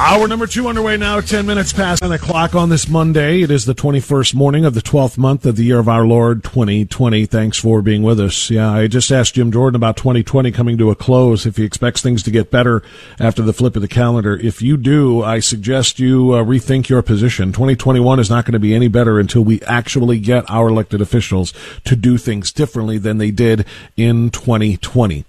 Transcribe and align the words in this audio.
Hour 0.00 0.28
number 0.28 0.46
two 0.46 0.68
underway 0.68 0.96
now, 0.96 1.20
10 1.20 1.44
minutes 1.44 1.72
past 1.72 2.02
10 2.02 2.12
o'clock 2.12 2.54
on 2.54 2.68
this 2.68 2.88
Monday. 2.88 3.42
It 3.42 3.50
is 3.50 3.64
the 3.64 3.74
21st 3.74 4.32
morning 4.32 4.64
of 4.64 4.74
the 4.74 4.80
12th 4.80 5.18
month 5.18 5.44
of 5.44 5.56
the 5.56 5.64
year 5.64 5.80
of 5.80 5.88
our 5.88 6.06
Lord 6.06 6.44
2020. 6.44 7.26
Thanks 7.26 7.58
for 7.58 7.82
being 7.82 8.04
with 8.04 8.20
us. 8.20 8.48
Yeah, 8.48 8.70
I 8.70 8.86
just 8.86 9.10
asked 9.10 9.34
Jim 9.34 9.50
Jordan 9.50 9.74
about 9.74 9.96
2020 9.96 10.52
coming 10.52 10.78
to 10.78 10.92
a 10.92 10.94
close, 10.94 11.46
if 11.46 11.56
he 11.56 11.64
expects 11.64 12.00
things 12.00 12.22
to 12.22 12.30
get 12.30 12.48
better 12.48 12.80
after 13.18 13.42
the 13.42 13.52
flip 13.52 13.74
of 13.74 13.82
the 13.82 13.88
calendar. 13.88 14.36
If 14.36 14.62
you 14.62 14.76
do, 14.76 15.24
I 15.24 15.40
suggest 15.40 15.98
you 15.98 16.30
uh, 16.30 16.44
rethink 16.44 16.88
your 16.88 17.02
position. 17.02 17.50
2021 17.50 18.20
is 18.20 18.30
not 18.30 18.44
going 18.44 18.52
to 18.52 18.60
be 18.60 18.76
any 18.76 18.86
better 18.86 19.18
until 19.18 19.42
we 19.42 19.60
actually 19.62 20.20
get 20.20 20.48
our 20.48 20.68
elected 20.68 21.00
officials 21.00 21.52
to 21.86 21.96
do 21.96 22.18
things 22.18 22.52
differently 22.52 22.98
than 22.98 23.18
they 23.18 23.32
did 23.32 23.66
in 23.96 24.30
2020. 24.30 25.24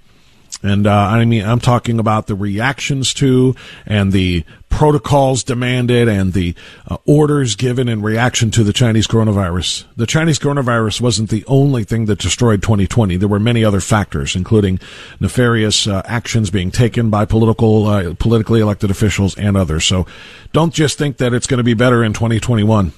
And 0.62 0.88
uh, 0.88 0.94
I 0.94 1.24
mean, 1.26 1.46
I'm 1.46 1.60
talking 1.60 2.00
about 2.00 2.28
the 2.28 2.36
reactions 2.36 3.14
to 3.16 3.56
and 3.86 4.12
the 4.12 4.44
protocols 4.70 5.44
demanded 5.44 6.08
and 6.08 6.34
the 6.34 6.54
uh, 6.88 6.98
orders 7.06 7.56
given 7.56 7.90
in 7.90 8.02
reaction 8.02 8.52
to 8.52 8.64
the 8.64 8.74
Chinese 8.74 9.08
coronavirus. 9.08 9.86
The 9.96 10.06
Chinese 10.06 10.38
coronavirus 10.38 11.02
wasn't 11.02 11.30
the 11.30 11.44
only 11.48 11.84
thing 11.84 12.06
that 12.06 12.20
destroyed 12.20 12.62
2020. 12.62 13.18
There 13.18 13.28
were 13.28 13.40
many 13.40 13.64
other 13.64 13.82
factors, 13.82 14.36
including 14.36 14.80
nefarious 15.20 15.88
uh, 15.88 16.02
actions 16.06 16.50
being 16.50 16.72
taken 16.72 17.10
by 17.10 17.26
political, 17.26 17.88
uh, 17.88 18.14
politically 18.16 18.60
elected 18.60 18.92
officials 18.92 19.38
and 19.38 19.58
others. 19.58 19.86
So 19.86 20.06
don't 20.54 20.74
just 20.74 20.98
think 20.98 21.18
that 21.18 21.34
it's 21.34 21.48
going 21.48 21.60
to 21.60 21.64
be 21.64 21.74
better 21.74 22.04
in 22.04 22.14
2021. 22.14 22.94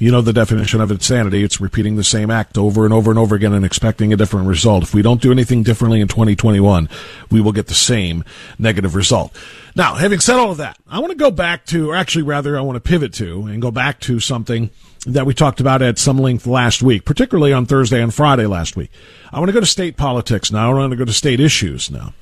You 0.00 0.10
know 0.10 0.22
the 0.22 0.32
definition 0.32 0.80
of 0.80 0.90
insanity. 0.90 1.44
It's 1.44 1.60
repeating 1.60 1.94
the 1.94 2.02
same 2.02 2.28
act 2.28 2.58
over 2.58 2.84
and 2.84 2.92
over 2.92 3.12
and 3.12 3.18
over 3.18 3.36
again 3.36 3.52
and 3.52 3.64
expecting 3.64 4.12
a 4.12 4.16
different 4.16 4.48
result. 4.48 4.82
If 4.82 4.92
we 4.92 5.02
don't 5.02 5.22
do 5.22 5.30
anything 5.30 5.62
differently 5.62 6.00
in 6.00 6.08
2021, 6.08 6.88
we 7.30 7.40
will 7.40 7.52
get 7.52 7.68
the 7.68 7.74
same 7.74 8.24
negative 8.58 8.96
result. 8.96 9.36
Now, 9.76 9.94
having 9.94 10.18
said 10.18 10.36
all 10.36 10.50
of 10.50 10.56
that, 10.56 10.78
I 10.88 10.98
want 10.98 11.12
to 11.12 11.18
go 11.18 11.30
back 11.30 11.64
to, 11.66 11.90
or 11.90 11.94
actually 11.96 12.22
rather, 12.22 12.58
I 12.58 12.62
want 12.62 12.74
to 12.74 12.80
pivot 12.80 13.12
to 13.14 13.46
and 13.46 13.62
go 13.62 13.70
back 13.70 14.00
to 14.00 14.18
something 14.18 14.70
that 15.06 15.26
we 15.26 15.34
talked 15.34 15.60
about 15.60 15.80
at 15.80 15.98
some 15.98 16.18
length 16.18 16.46
last 16.46 16.82
week, 16.82 17.04
particularly 17.04 17.52
on 17.52 17.66
Thursday 17.66 18.02
and 18.02 18.12
Friday 18.12 18.46
last 18.46 18.76
week. 18.76 18.90
I 19.32 19.38
want 19.38 19.48
to 19.48 19.52
go 19.52 19.60
to 19.60 19.66
state 19.66 19.96
politics 19.96 20.50
now. 20.50 20.70
I 20.70 20.74
want 20.74 20.90
to 20.90 20.96
go 20.96 21.04
to 21.04 21.12
state 21.12 21.38
issues 21.38 21.90
now. 21.90 22.14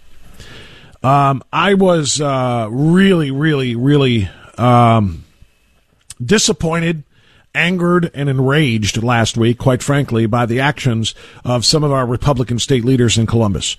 Um, 1.03 1.43
I 1.53 1.75
was 1.75 2.21
uh, 2.21 2.69
really, 2.71 3.31
really, 3.31 3.77
really 3.77 4.29
um, 4.59 5.25
disappointed 6.25 7.05
angered 7.55 8.11
and 8.15 8.29
enraged 8.29 9.03
last 9.03 9.37
week, 9.37 9.59
quite 9.59 9.83
frankly, 9.83 10.27
by 10.27 10.47
the 10.47 10.61
actions 10.61 11.15
of 11.45 11.65
some 11.65 11.85
of 11.85 11.93
our 11.93 12.07
Republican 12.07 12.59
state 12.59 12.85
leaders 12.85 13.19
in 13.19 13.27
Columbus, 13.27 13.77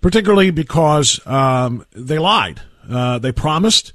particularly 0.00 0.50
because 0.50 1.24
um, 1.26 1.84
they 1.92 2.18
lied. 2.18 2.62
Uh, 2.88 3.18
they 3.18 3.32
promised 3.32 3.92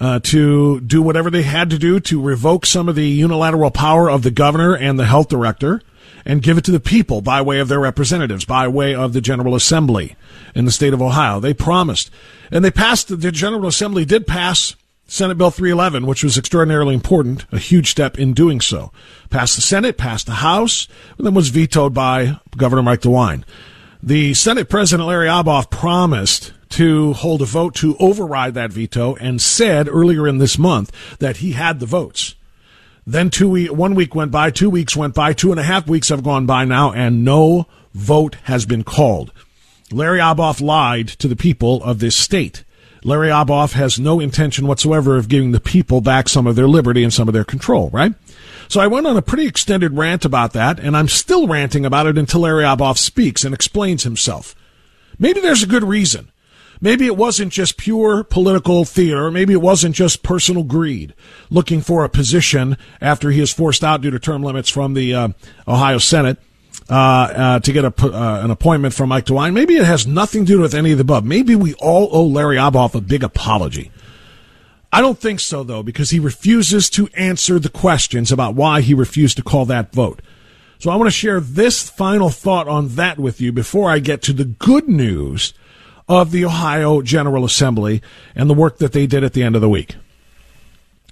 uh, 0.00 0.18
to 0.20 0.80
do 0.80 1.00
whatever 1.00 1.30
they 1.30 1.42
had 1.42 1.70
to 1.70 1.78
do 1.78 2.00
to 2.00 2.20
revoke 2.20 2.66
some 2.66 2.88
of 2.88 2.96
the 2.96 3.06
unilateral 3.06 3.70
power 3.70 4.10
of 4.10 4.22
the 4.22 4.30
governor 4.30 4.74
and 4.74 4.98
the 4.98 5.06
health 5.06 5.28
director 5.28 5.80
and 6.24 6.42
give 6.42 6.58
it 6.58 6.64
to 6.64 6.70
the 6.70 6.80
people 6.80 7.20
by 7.20 7.40
way 7.40 7.58
of 7.58 7.68
their 7.68 7.80
representatives, 7.80 8.44
by 8.44 8.66
way 8.68 8.94
of 8.94 9.12
the 9.12 9.20
General 9.20 9.54
Assembly 9.54 10.16
in 10.54 10.64
the 10.64 10.72
state 10.72 10.92
of 10.92 11.02
Ohio. 11.02 11.40
They 11.40 11.54
promised. 11.54 12.10
And 12.50 12.64
they 12.64 12.70
passed, 12.70 13.20
the 13.20 13.32
General 13.32 13.66
Assembly 13.66 14.04
did 14.04 14.26
pass 14.26 14.76
Senate 15.12 15.36
Bill 15.36 15.50
311, 15.50 16.06
which 16.06 16.24
was 16.24 16.38
extraordinarily 16.38 16.94
important, 16.94 17.44
a 17.52 17.58
huge 17.58 17.90
step 17.90 18.18
in 18.18 18.32
doing 18.32 18.62
so. 18.62 18.90
Passed 19.28 19.56
the 19.56 19.60
Senate, 19.60 19.98
passed 19.98 20.24
the 20.24 20.36
House, 20.36 20.88
and 21.18 21.26
then 21.26 21.34
was 21.34 21.50
vetoed 21.50 21.92
by 21.92 22.38
Governor 22.56 22.82
Mike 22.82 23.02
DeWine. 23.02 23.44
The 24.02 24.32
Senate 24.32 24.70
President 24.70 25.06
Larry 25.06 25.28
Obhof 25.28 25.70
promised 25.70 26.54
to 26.70 27.12
hold 27.12 27.42
a 27.42 27.44
vote 27.44 27.74
to 27.74 27.94
override 27.98 28.54
that 28.54 28.72
veto 28.72 29.14
and 29.16 29.38
said 29.38 29.86
earlier 29.86 30.26
in 30.26 30.38
this 30.38 30.56
month 30.56 30.90
that 31.18 31.36
he 31.36 31.52
had 31.52 31.78
the 31.78 31.84
votes. 31.84 32.34
Then 33.06 33.28
two 33.28 33.50
week, 33.50 33.70
one 33.70 33.94
week 33.94 34.14
went 34.14 34.30
by, 34.30 34.50
two 34.50 34.70
weeks 34.70 34.96
went 34.96 35.14
by, 35.14 35.34
two 35.34 35.50
and 35.50 35.60
a 35.60 35.64
half 35.64 35.86
weeks 35.86 36.08
have 36.08 36.24
gone 36.24 36.46
by 36.46 36.64
now, 36.64 36.90
and 36.90 37.22
no 37.22 37.66
vote 37.92 38.36
has 38.44 38.64
been 38.64 38.82
called. 38.82 39.30
Larry 39.90 40.20
Obhof 40.20 40.62
lied 40.62 41.08
to 41.08 41.28
the 41.28 41.36
people 41.36 41.84
of 41.84 41.98
this 41.98 42.16
state. 42.16 42.64
Larry 43.04 43.28
Obhof 43.28 43.72
has 43.72 43.98
no 43.98 44.20
intention 44.20 44.66
whatsoever 44.66 45.16
of 45.16 45.28
giving 45.28 45.52
the 45.52 45.60
people 45.60 46.00
back 46.00 46.28
some 46.28 46.46
of 46.46 46.54
their 46.54 46.68
liberty 46.68 47.02
and 47.02 47.12
some 47.12 47.28
of 47.28 47.34
their 47.34 47.44
control, 47.44 47.90
right? 47.90 48.14
So 48.68 48.80
I 48.80 48.86
went 48.86 49.06
on 49.06 49.16
a 49.16 49.22
pretty 49.22 49.46
extended 49.46 49.96
rant 49.96 50.24
about 50.24 50.52
that, 50.52 50.78
and 50.78 50.96
I'm 50.96 51.08
still 51.08 51.48
ranting 51.48 51.84
about 51.84 52.06
it 52.06 52.16
until 52.16 52.42
Larry 52.42 52.64
Obhof 52.64 52.96
speaks 52.96 53.44
and 53.44 53.54
explains 53.54 54.04
himself. 54.04 54.54
Maybe 55.18 55.40
there's 55.40 55.62
a 55.62 55.68
good 55.68 55.84
reason. 55.84 56.30
Maybe 56.80 57.06
it 57.06 57.16
wasn't 57.16 57.52
just 57.52 57.76
pure 57.76 58.24
political 58.24 58.84
theater. 58.84 59.30
Maybe 59.30 59.52
it 59.52 59.62
wasn't 59.62 59.94
just 59.94 60.22
personal 60.22 60.64
greed, 60.64 61.14
looking 61.48 61.80
for 61.80 62.04
a 62.04 62.08
position 62.08 62.76
after 63.00 63.30
he 63.30 63.40
is 63.40 63.52
forced 63.52 63.84
out 63.84 64.00
due 64.00 64.10
to 64.10 64.18
term 64.18 64.42
limits 64.42 64.68
from 64.68 64.94
the 64.94 65.14
uh, 65.14 65.28
Ohio 65.68 65.98
Senate 65.98 66.38
uh, 66.90 66.94
uh, 66.94 67.60
to 67.60 67.72
get 67.72 67.84
a, 67.84 67.94
uh, 68.02 68.40
an 68.44 68.50
appointment 68.50 68.94
from 68.94 69.08
Mike 69.08 69.26
DeWine. 69.26 69.52
Maybe 69.52 69.76
it 69.76 69.84
has 69.84 70.06
nothing 70.06 70.44
to 70.46 70.52
do 70.52 70.60
with 70.60 70.74
any 70.74 70.92
of 70.92 70.98
the 70.98 71.02
above. 71.02 71.24
Maybe 71.24 71.54
we 71.54 71.74
all 71.74 72.08
owe 72.12 72.24
Larry 72.24 72.56
Obhof 72.56 72.94
a 72.94 73.00
big 73.00 73.22
apology. 73.22 73.90
I 74.92 75.00
don't 75.00 75.18
think 75.18 75.40
so, 75.40 75.62
though, 75.62 75.82
because 75.82 76.10
he 76.10 76.20
refuses 76.20 76.90
to 76.90 77.08
answer 77.16 77.58
the 77.58 77.70
questions 77.70 78.30
about 78.30 78.54
why 78.54 78.82
he 78.82 78.92
refused 78.92 79.38
to 79.38 79.42
call 79.42 79.64
that 79.66 79.92
vote. 79.92 80.20
So 80.78 80.90
I 80.90 80.96
want 80.96 81.06
to 81.06 81.16
share 81.16 81.40
this 81.40 81.88
final 81.88 82.28
thought 82.28 82.68
on 82.68 82.88
that 82.96 83.18
with 83.18 83.40
you 83.40 83.52
before 83.52 83.90
I 83.90 84.00
get 84.00 84.20
to 84.22 84.32
the 84.32 84.44
good 84.44 84.88
news 84.88 85.54
of 86.08 86.30
the 86.30 86.44
Ohio 86.44 87.00
General 87.00 87.44
Assembly 87.44 88.02
and 88.34 88.50
the 88.50 88.54
work 88.54 88.78
that 88.78 88.92
they 88.92 89.06
did 89.06 89.24
at 89.24 89.32
the 89.32 89.42
end 89.42 89.54
of 89.54 89.62
the 89.62 89.68
week. 89.68 89.96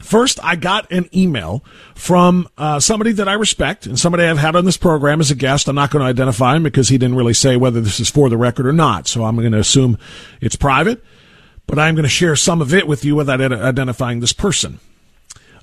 First, 0.00 0.42
I 0.42 0.56
got 0.56 0.90
an 0.90 1.08
email 1.14 1.62
from 1.94 2.48
uh, 2.56 2.80
somebody 2.80 3.12
that 3.12 3.28
I 3.28 3.34
respect 3.34 3.86
and 3.86 3.98
somebody 3.98 4.24
I've 4.24 4.38
had 4.38 4.56
on 4.56 4.64
this 4.64 4.78
program 4.78 5.20
as 5.20 5.30
a 5.30 5.34
guest. 5.34 5.68
I'm 5.68 5.74
not 5.74 5.90
going 5.90 6.02
to 6.02 6.08
identify 6.08 6.56
him 6.56 6.62
because 6.62 6.88
he 6.88 6.98
didn't 6.98 7.16
really 7.16 7.34
say 7.34 7.56
whether 7.56 7.80
this 7.80 8.00
is 8.00 8.10
for 8.10 8.28
the 8.28 8.38
record 8.38 8.66
or 8.66 8.72
not. 8.72 9.06
So 9.06 9.24
I'm 9.24 9.36
going 9.36 9.52
to 9.52 9.58
assume 9.58 9.98
it's 10.40 10.56
private, 10.56 11.04
but 11.66 11.78
I'm 11.78 11.94
going 11.94 12.04
to 12.04 12.08
share 12.08 12.34
some 12.34 12.62
of 12.62 12.72
it 12.72 12.88
with 12.88 13.04
you 13.04 13.14
without 13.14 13.40
identifying 13.40 14.20
this 14.20 14.32
person. 14.32 14.80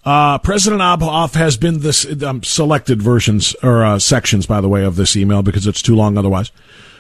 Uh, 0.06 0.38
President 0.38 0.82
Obhof 0.82 1.34
has 1.34 1.58
been 1.58 1.80
this 1.80 2.06
um, 2.24 2.44
selected 2.44 3.02
versions 3.02 3.56
or 3.64 3.84
uh, 3.84 4.00
sections, 4.00 4.46
by 4.46 4.62
the 4.62 4.70
way, 4.70 4.86
of 4.86 4.96
this 4.96 5.18
email 5.18 5.42
because 5.42 5.68
it's 5.68 5.82
too 5.82 5.96
long 5.96 6.18
otherwise. 6.18 6.52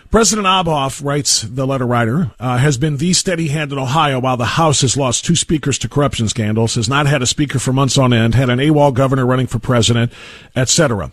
President 0.09 0.47
Obhof, 0.47 1.03
writes 1.03 1.41
the 1.41 1.67
letter 1.67 1.85
writer, 1.85 2.31
uh, 2.39 2.57
has 2.57 2.77
been 2.77 2.95
the 2.95 3.11
steady 3.11 3.49
hand 3.49 3.73
in 3.73 3.77
Ohio 3.77 4.19
while 4.21 4.37
the 4.37 4.45
House 4.45 4.79
has 4.79 4.95
lost 4.95 5.25
two 5.25 5.35
speakers 5.35 5.77
to 5.79 5.89
corruption 5.89 6.29
scandals, 6.29 6.75
has 6.75 6.87
not 6.87 7.07
had 7.07 7.21
a 7.21 7.25
speaker 7.25 7.59
for 7.59 7.73
months 7.73 7.97
on 7.97 8.13
end, 8.13 8.33
had 8.33 8.49
an 8.49 8.59
AWOL 8.59 8.93
governor 8.93 9.25
running 9.25 9.47
for 9.47 9.59
president, 9.59 10.13
etc. 10.55 11.11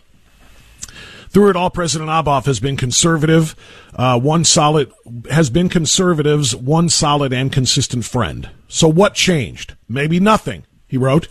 Through 1.28 1.50
it 1.50 1.56
all, 1.56 1.70
President 1.70 2.08
Obhof 2.08 2.46
has 2.46 2.60
been 2.60 2.76
conservative, 2.76 3.56
uh, 3.96 4.20
one 4.20 4.44
solid, 4.44 4.92
has 5.28 5.50
been 5.50 5.68
conservatives, 5.68 6.54
one 6.54 6.88
solid 6.88 7.32
and 7.32 7.50
consistent 7.50 8.04
friend. 8.04 8.48
So 8.68 8.86
what 8.86 9.14
changed? 9.14 9.74
Maybe 9.88 10.20
nothing, 10.20 10.66
he 10.86 10.96
wrote. 10.96 11.26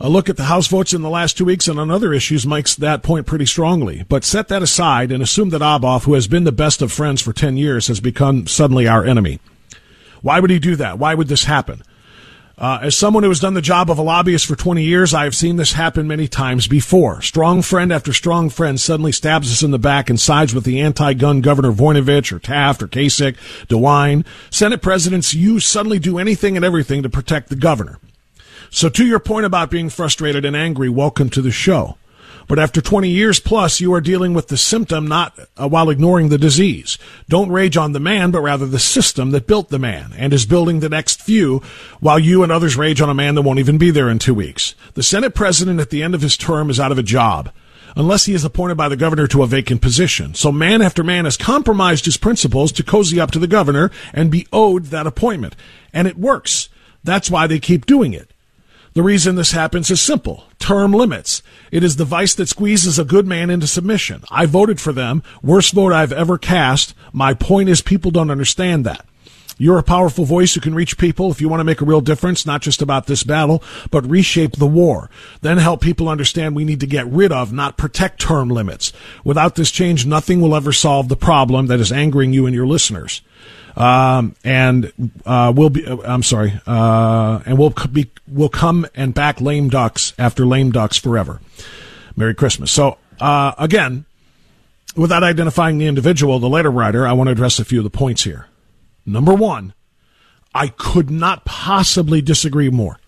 A 0.00 0.08
look 0.08 0.28
at 0.28 0.36
the 0.36 0.44
House 0.44 0.68
votes 0.68 0.94
in 0.94 1.02
the 1.02 1.10
last 1.10 1.36
two 1.36 1.44
weeks 1.44 1.66
and 1.66 1.80
on 1.80 1.90
other 1.90 2.12
issues 2.12 2.46
makes 2.46 2.76
that 2.76 3.02
point 3.02 3.26
pretty 3.26 3.46
strongly. 3.46 4.04
But 4.08 4.24
set 4.24 4.46
that 4.46 4.62
aside 4.62 5.10
and 5.10 5.20
assume 5.20 5.50
that 5.50 5.60
Obhof, 5.60 6.04
who 6.04 6.14
has 6.14 6.28
been 6.28 6.44
the 6.44 6.52
best 6.52 6.80
of 6.80 6.92
friends 6.92 7.20
for 7.20 7.32
10 7.32 7.56
years, 7.56 7.88
has 7.88 7.98
become 7.98 8.46
suddenly 8.46 8.86
our 8.86 9.04
enemy. 9.04 9.40
Why 10.22 10.38
would 10.38 10.50
he 10.50 10.60
do 10.60 10.76
that? 10.76 11.00
Why 11.00 11.14
would 11.14 11.26
this 11.26 11.44
happen? 11.44 11.82
Uh, 12.56 12.78
as 12.82 12.96
someone 12.96 13.24
who 13.24 13.28
has 13.28 13.40
done 13.40 13.54
the 13.54 13.60
job 13.60 13.90
of 13.90 13.98
a 13.98 14.02
lobbyist 14.02 14.46
for 14.46 14.54
20 14.54 14.84
years, 14.84 15.14
I 15.14 15.24
have 15.24 15.34
seen 15.34 15.56
this 15.56 15.72
happen 15.72 16.06
many 16.06 16.28
times 16.28 16.68
before. 16.68 17.20
Strong 17.20 17.62
friend 17.62 17.92
after 17.92 18.12
strong 18.12 18.50
friend 18.50 18.80
suddenly 18.80 19.12
stabs 19.12 19.50
us 19.50 19.62
in 19.64 19.72
the 19.72 19.78
back 19.80 20.10
and 20.10 20.18
sides 20.18 20.54
with 20.54 20.64
the 20.64 20.80
anti-gun 20.80 21.40
Governor 21.40 21.72
Voinovich 21.72 22.32
or 22.32 22.38
Taft 22.38 22.82
or 22.82 22.88
Kasich, 22.88 23.36
DeWine. 23.66 24.24
Senate 24.50 24.82
presidents, 24.82 25.34
you 25.34 25.58
suddenly 25.58 25.98
do 25.98 26.18
anything 26.18 26.56
and 26.56 26.64
everything 26.64 27.02
to 27.02 27.08
protect 27.08 27.48
the 27.48 27.56
governor. 27.56 27.98
So 28.70 28.88
to 28.88 29.06
your 29.06 29.18
point 29.18 29.46
about 29.46 29.70
being 29.70 29.88
frustrated 29.88 30.44
and 30.44 30.56
angry, 30.56 30.88
welcome 30.88 31.30
to 31.30 31.42
the 31.42 31.50
show. 31.50 31.96
But 32.48 32.58
after 32.58 32.80
20 32.80 33.10
years 33.10 33.40
plus, 33.40 33.78
you 33.78 33.92
are 33.92 34.00
dealing 34.00 34.32
with 34.32 34.48
the 34.48 34.56
symptom 34.56 35.06
not 35.06 35.38
uh, 35.56 35.68
while 35.68 35.90
ignoring 35.90 36.30
the 36.30 36.38
disease. 36.38 36.96
Don't 37.28 37.50
rage 37.50 37.76
on 37.76 37.92
the 37.92 38.00
man, 38.00 38.30
but 38.30 38.40
rather 38.40 38.66
the 38.66 38.78
system 38.78 39.32
that 39.32 39.46
built 39.46 39.68
the 39.68 39.78
man 39.78 40.14
and 40.16 40.32
is 40.32 40.46
building 40.46 40.80
the 40.80 40.88
next 40.88 41.20
few 41.22 41.62
while 42.00 42.18
you 42.18 42.42
and 42.42 42.50
others 42.50 42.76
rage 42.76 43.02
on 43.02 43.10
a 43.10 43.14
man 43.14 43.34
that 43.34 43.42
won't 43.42 43.58
even 43.58 43.76
be 43.76 43.90
there 43.90 44.08
in 44.08 44.18
two 44.18 44.32
weeks. 44.32 44.74
The 44.94 45.02
Senate 45.02 45.34
president 45.34 45.78
at 45.78 45.90
the 45.90 46.02
end 46.02 46.14
of 46.14 46.22
his 46.22 46.38
term 46.38 46.70
is 46.70 46.80
out 46.80 46.92
of 46.92 46.98
a 46.98 47.02
job 47.02 47.52
unless 47.96 48.24
he 48.24 48.34
is 48.34 48.44
appointed 48.44 48.76
by 48.76 48.88
the 48.88 48.96
governor 48.96 49.26
to 49.26 49.42
a 49.42 49.46
vacant 49.46 49.82
position. 49.82 50.32
So 50.34 50.50
man 50.50 50.80
after 50.80 51.04
man 51.04 51.26
has 51.26 51.36
compromised 51.36 52.06
his 52.06 52.16
principles 52.16 52.72
to 52.72 52.82
cozy 52.82 53.20
up 53.20 53.30
to 53.32 53.38
the 53.38 53.46
governor 53.46 53.90
and 54.14 54.30
be 54.30 54.46
owed 54.52 54.86
that 54.86 55.06
appointment. 55.06 55.54
And 55.92 56.08
it 56.08 56.16
works. 56.16 56.70
That's 57.04 57.30
why 57.30 57.46
they 57.46 57.58
keep 57.58 57.84
doing 57.84 58.14
it. 58.14 58.32
The 58.98 59.04
reason 59.04 59.36
this 59.36 59.52
happens 59.52 59.92
is 59.92 60.02
simple 60.02 60.42
term 60.58 60.90
limits. 60.90 61.40
It 61.70 61.84
is 61.84 61.94
the 61.94 62.04
vice 62.04 62.34
that 62.34 62.48
squeezes 62.48 62.98
a 62.98 63.04
good 63.04 63.28
man 63.28 63.48
into 63.48 63.68
submission. 63.68 64.24
I 64.28 64.44
voted 64.44 64.80
for 64.80 64.92
them. 64.92 65.22
Worst 65.40 65.72
vote 65.72 65.92
I've 65.92 66.10
ever 66.10 66.36
cast. 66.36 66.94
My 67.12 67.32
point 67.32 67.68
is 67.68 67.80
people 67.80 68.10
don't 68.10 68.28
understand 68.28 68.84
that. 68.86 69.06
You're 69.56 69.78
a 69.78 69.84
powerful 69.84 70.24
voice 70.24 70.52
who 70.52 70.60
can 70.60 70.74
reach 70.74 70.98
people 70.98 71.30
if 71.30 71.40
you 71.40 71.48
want 71.48 71.60
to 71.60 71.64
make 71.64 71.80
a 71.80 71.84
real 71.84 72.00
difference, 72.00 72.44
not 72.44 72.60
just 72.60 72.82
about 72.82 73.06
this 73.06 73.22
battle, 73.22 73.62
but 73.92 74.04
reshape 74.04 74.56
the 74.56 74.66
war. 74.66 75.10
Then 75.42 75.58
help 75.58 75.80
people 75.80 76.08
understand 76.08 76.56
we 76.56 76.64
need 76.64 76.80
to 76.80 76.86
get 76.88 77.06
rid 77.06 77.30
of, 77.30 77.52
not 77.52 77.76
protect 77.76 78.20
term 78.20 78.48
limits. 78.48 78.92
Without 79.22 79.54
this 79.54 79.70
change, 79.70 80.06
nothing 80.06 80.40
will 80.40 80.56
ever 80.56 80.72
solve 80.72 81.08
the 81.08 81.14
problem 81.14 81.68
that 81.68 81.78
is 81.78 81.92
angering 81.92 82.32
you 82.32 82.46
and 82.46 82.54
your 82.54 82.66
listeners. 82.66 83.22
Um, 83.78 84.34
and 84.42 84.92
uh, 85.24 85.52
we'll 85.54 85.70
be. 85.70 85.86
Uh, 85.86 85.98
I'm 86.04 86.24
sorry. 86.24 86.52
Uh, 86.66 87.40
and 87.46 87.56
we'll 87.56 87.72
be. 87.90 88.10
We'll 88.26 88.48
come 88.48 88.86
and 88.94 89.14
back 89.14 89.40
lame 89.40 89.68
ducks 89.68 90.12
after 90.18 90.44
lame 90.44 90.72
ducks 90.72 90.96
forever. 90.98 91.40
Merry 92.16 92.34
Christmas. 92.34 92.72
So 92.72 92.98
uh, 93.20 93.52
again, 93.56 94.04
without 94.96 95.22
identifying 95.22 95.78
the 95.78 95.86
individual, 95.86 96.38
the 96.38 96.48
letter 96.48 96.70
writer, 96.70 97.06
I 97.06 97.12
want 97.12 97.28
to 97.28 97.32
address 97.32 97.58
a 97.58 97.64
few 97.64 97.78
of 97.78 97.84
the 97.84 97.90
points 97.90 98.24
here. 98.24 98.48
Number 99.06 99.32
one, 99.32 99.72
I 100.54 100.68
could 100.68 101.10
not 101.10 101.44
possibly 101.44 102.20
disagree 102.20 102.70
more. 102.70 102.98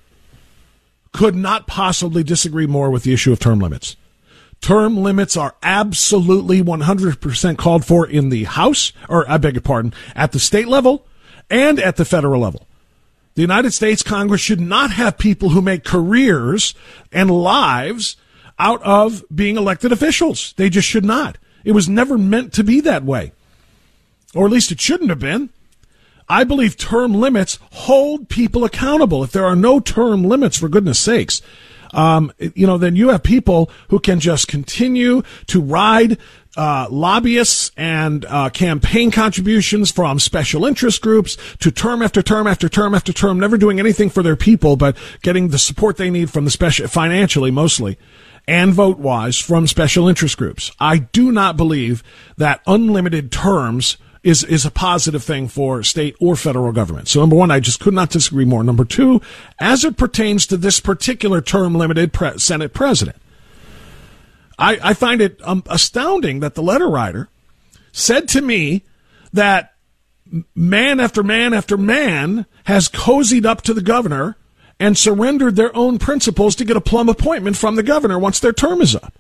Could 1.13 1.35
not 1.35 1.67
possibly 1.67 2.23
disagree 2.23 2.67
more 2.67 2.91
with 2.91 3.03
the 3.03 3.13
issue 3.13 3.33
of 3.33 3.41
term 3.41 3.59
limits. 3.59 3.97
Term 4.61 4.99
limits 4.99 5.37
are 5.37 5.55
absolutely 5.63 6.63
100% 6.63 7.57
called 7.57 7.85
for 7.85 8.07
in 8.07 8.29
the 8.29 8.45
House, 8.45 8.93
or 9.09 9.29
I 9.31 9.39
beg 9.39 9.55
your 9.55 9.63
pardon, 9.63 9.95
at 10.15 10.33
the 10.33 10.39
state 10.39 10.69
level 10.69 11.07
and 11.49 11.81
at 11.81 11.97
the 11.97 12.05
federal 12.05 12.43
level. 12.43 12.67
The 13.35 13.43
United 13.43 13.73
States 13.73 14.03
Congress 14.03 14.41
should 14.41 14.61
not 14.61 14.91
have 14.91 15.17
people 15.17 15.51
who 15.51 15.63
make 15.63 15.85
careers 15.85 16.75
and 17.11 17.31
lives 17.31 18.17
out 18.59 18.83
of 18.83 19.25
being 19.35 19.57
elected 19.57 19.93
officials. 19.93 20.53
They 20.57 20.69
just 20.69 20.87
should 20.87 21.05
not. 21.05 21.39
It 21.65 21.73
was 21.73 21.89
never 21.89 22.19
meant 22.19 22.53
to 22.55 22.65
be 22.65 22.81
that 22.81 23.05
way. 23.05 23.33
Or 24.35 24.47
at 24.47 24.53
least 24.53 24.71
it 24.73 24.81
shouldn't 24.81 25.11
have 25.11 25.19
been. 25.19 25.51
I 26.29 26.45
believe 26.45 26.77
term 26.77 27.15
limits 27.15 27.59
hold 27.73 28.29
people 28.29 28.65
accountable. 28.65 29.25
If 29.25 29.33
there 29.33 29.47
are 29.47 29.57
no 29.57 29.81
term 29.81 30.23
limits, 30.23 30.59
for 30.59 30.69
goodness 30.69 31.01
sakes, 31.01 31.43
um, 31.93 32.33
you 32.39 32.67
know, 32.67 32.79
then 32.79 32.97
you 32.97 33.09
have 33.09 33.23
people 33.23 33.71
who 33.89 33.99
can 33.99 34.21
just 34.21 34.49
continue 34.49 35.23
to 35.47 35.61
ride 35.61 36.19
uh, 36.57 36.89
lobbyists 36.91 37.71
and 37.77 38.25
uh, 38.25 38.51
campaign 38.51 39.11
contributions 39.11 39.91
from 39.91 40.19
special 40.19 40.67
interest 40.67 41.01
groups 41.01 41.37
to 41.59 41.71
term 41.71 42.03
after 42.03 42.23
term 42.23 42.47
after 42.47 42.69
term 42.69 42.95
after 42.95 43.13
term, 43.13 43.39
never 43.39 43.57
doing 43.57 43.79
anything 43.79 44.11
for 44.11 44.23
their 44.23 44.37
people, 44.37 44.77
but 44.77 44.97
getting 45.23 45.49
the 45.49 45.59
support 45.59 45.97
they 45.97 46.11
need 46.11 46.31
from 46.31 46.45
the 46.45 46.51
special 46.51 46.89
financially 46.89 47.51
mostly 47.51 47.99
and 48.49 48.73
vote 48.73 48.99
wise 48.99 49.39
from 49.39 49.67
special 49.67 50.09
interest 50.09 50.37
groups. 50.37 50.73
I 50.81 50.99
do 50.99 51.31
not 51.31 51.57
believe 51.57 52.03
that 52.37 52.61
unlimited 52.67 53.31
terms 53.31 53.97
is 54.23 54.45
is 54.45 54.67
a 54.67 54.71
positive 54.71 55.23
thing 55.23 55.49
for 55.49 55.83
state 55.83 56.15
or 56.21 56.37
federal 56.37 56.73
government. 56.73 57.09
So 57.09 57.21
number 57.21 57.37
one, 57.37 57.51
I 57.51 57.61
just 57.61 57.81
could 57.81 57.95
not 57.95 58.11
disagree 58.11 58.45
more. 58.45 58.63
Number 58.63 58.85
two, 58.85 59.21
as 59.59 59.85
it 59.85 59.97
pertains 59.97 60.47
to 60.47 60.57
this 60.57 60.81
particular 60.81 61.41
term 61.41 61.75
limited 61.75 62.13
pre- 62.13 62.39
Senate 62.39 62.75
president, 62.75 63.17
I, 64.59 64.79
I 64.83 64.95
find 64.95 65.21
it 65.21 65.41
um, 65.43 65.63
astounding 65.69 66.41
that 66.41 66.55
the 66.55 66.63
letter 66.63 66.89
writer 66.89 67.29
said 67.93 68.29
to 68.29 68.43
me 68.43 68.85
that 69.33 69.75
man 70.55 71.01
after 71.01 71.23
man 71.23 71.55
after 71.55 71.77
man 71.77 72.47
has 72.65 72.89
cozied 72.89 73.47
up 73.47 73.63
to 73.63 73.75
the 73.75 73.83
governor 73.83 74.37
and 74.79 74.97
surrendered 74.97 75.57
their 75.57 75.75
own 75.77 75.99
principles 75.99 76.55
to 76.57 76.65
get 76.65 76.77
a 76.77 76.81
plum 76.81 77.09
appointment 77.09 77.57
from 77.57 77.75
the 77.75 77.83
governor 77.83 78.19
once 78.19 78.39
their 78.39 78.53
term 78.53 78.81
is 78.81 78.95
up 78.95 79.15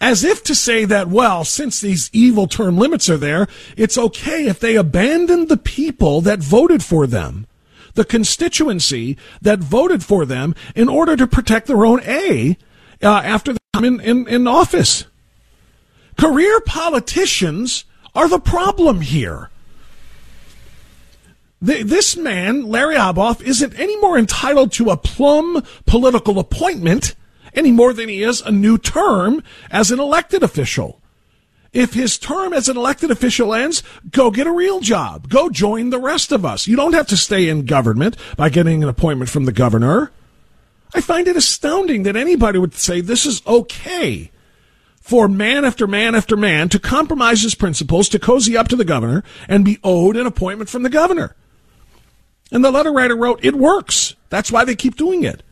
as 0.00 0.24
if 0.24 0.42
to 0.44 0.54
say 0.54 0.84
that, 0.86 1.08
well, 1.08 1.44
since 1.44 1.80
these 1.80 2.08
evil 2.12 2.46
term 2.46 2.78
limits 2.78 3.10
are 3.10 3.18
there, 3.18 3.46
it's 3.76 3.98
okay 3.98 4.46
if 4.46 4.58
they 4.58 4.76
abandon 4.76 5.46
the 5.46 5.58
people 5.58 6.20
that 6.22 6.38
voted 6.38 6.82
for 6.82 7.06
them, 7.06 7.46
the 7.94 8.04
constituency 8.04 9.16
that 9.42 9.58
voted 9.58 10.02
for 10.02 10.24
them 10.24 10.54
in 10.74 10.88
order 10.88 11.16
to 11.16 11.26
protect 11.26 11.66
their 11.66 11.84
own 11.84 12.00
A 12.04 12.56
uh, 13.02 13.08
after 13.08 13.52
they 13.52 13.58
come 13.74 13.84
in, 13.84 14.00
in, 14.00 14.26
in 14.26 14.46
office. 14.48 15.04
Career 16.16 16.60
politicians 16.60 17.84
are 18.14 18.28
the 18.28 18.40
problem 18.40 19.02
here. 19.02 19.50
This 21.62 22.16
man, 22.16 22.64
Larry 22.64 22.94
Obhof, 22.94 23.42
isn't 23.42 23.78
any 23.78 24.00
more 24.00 24.18
entitled 24.18 24.72
to 24.72 24.88
a 24.88 24.96
plum 24.96 25.62
political 25.84 26.38
appointment 26.38 27.14
any 27.54 27.72
more 27.72 27.92
than 27.92 28.08
he 28.08 28.22
is 28.22 28.40
a 28.40 28.50
new 28.50 28.78
term 28.78 29.42
as 29.70 29.90
an 29.90 30.00
elected 30.00 30.42
official. 30.42 31.00
If 31.72 31.94
his 31.94 32.18
term 32.18 32.52
as 32.52 32.68
an 32.68 32.76
elected 32.76 33.10
official 33.10 33.54
ends, 33.54 33.82
go 34.10 34.30
get 34.30 34.48
a 34.48 34.52
real 34.52 34.80
job. 34.80 35.28
Go 35.28 35.48
join 35.48 35.90
the 35.90 36.00
rest 36.00 36.32
of 36.32 36.44
us. 36.44 36.66
You 36.66 36.74
don't 36.74 36.94
have 36.94 37.06
to 37.08 37.16
stay 37.16 37.48
in 37.48 37.64
government 37.64 38.16
by 38.36 38.48
getting 38.48 38.82
an 38.82 38.88
appointment 38.88 39.30
from 39.30 39.44
the 39.44 39.52
governor. 39.52 40.10
I 40.92 41.00
find 41.00 41.28
it 41.28 41.36
astounding 41.36 42.02
that 42.02 42.16
anybody 42.16 42.58
would 42.58 42.74
say 42.74 43.00
this 43.00 43.24
is 43.24 43.46
okay 43.46 44.32
for 45.00 45.28
man 45.28 45.64
after 45.64 45.86
man 45.86 46.16
after 46.16 46.36
man 46.36 46.68
to 46.70 46.80
compromise 46.80 47.42
his 47.42 47.54
principles, 47.54 48.08
to 48.08 48.18
cozy 48.18 48.56
up 48.56 48.66
to 48.68 48.76
the 48.76 48.84
governor, 48.84 49.22
and 49.48 49.64
be 49.64 49.78
owed 49.84 50.16
an 50.16 50.26
appointment 50.26 50.68
from 50.68 50.82
the 50.82 50.90
governor. 50.90 51.36
And 52.50 52.64
the 52.64 52.72
letter 52.72 52.92
writer 52.92 53.16
wrote, 53.16 53.44
it 53.44 53.54
works. 53.54 54.16
That's 54.28 54.50
why 54.50 54.64
they 54.64 54.74
keep 54.74 54.96
doing 54.96 55.22
it. 55.22 55.44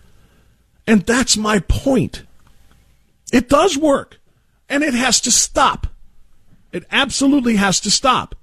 And 0.88 1.02
that's 1.02 1.36
my 1.36 1.58
point. 1.60 2.24
It 3.30 3.50
does 3.50 3.76
work. 3.76 4.18
And 4.70 4.82
it 4.82 4.94
has 4.94 5.20
to 5.20 5.30
stop. 5.30 5.86
It 6.72 6.84
absolutely 6.90 7.56
has 7.56 7.78
to 7.80 7.90
stop. 7.90 8.34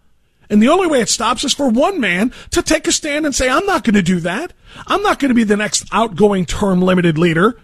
And 0.48 0.62
the 0.62 0.70
only 0.70 0.86
way 0.86 1.02
it 1.02 1.10
stops 1.10 1.44
is 1.44 1.56
for 1.56 1.70
one 1.70 2.00
man 2.00 2.32
to 2.52 2.62
take 2.62 2.88
a 2.88 2.92
stand 2.92 3.26
and 3.26 3.34
say, 3.34 3.50
I'm 3.50 3.66
not 3.66 3.84
going 3.84 3.96
to 3.96 4.04
do 4.04 4.20
that. 4.20 4.54
I'm 4.86 5.02
not 5.02 5.18
going 5.18 5.30
to 5.30 5.36
be 5.36 5.44
the 5.44 5.58
next 5.58 5.86
outgoing 5.92 6.46
term 6.46 6.84
limited 6.84 7.18
leader 7.18 7.60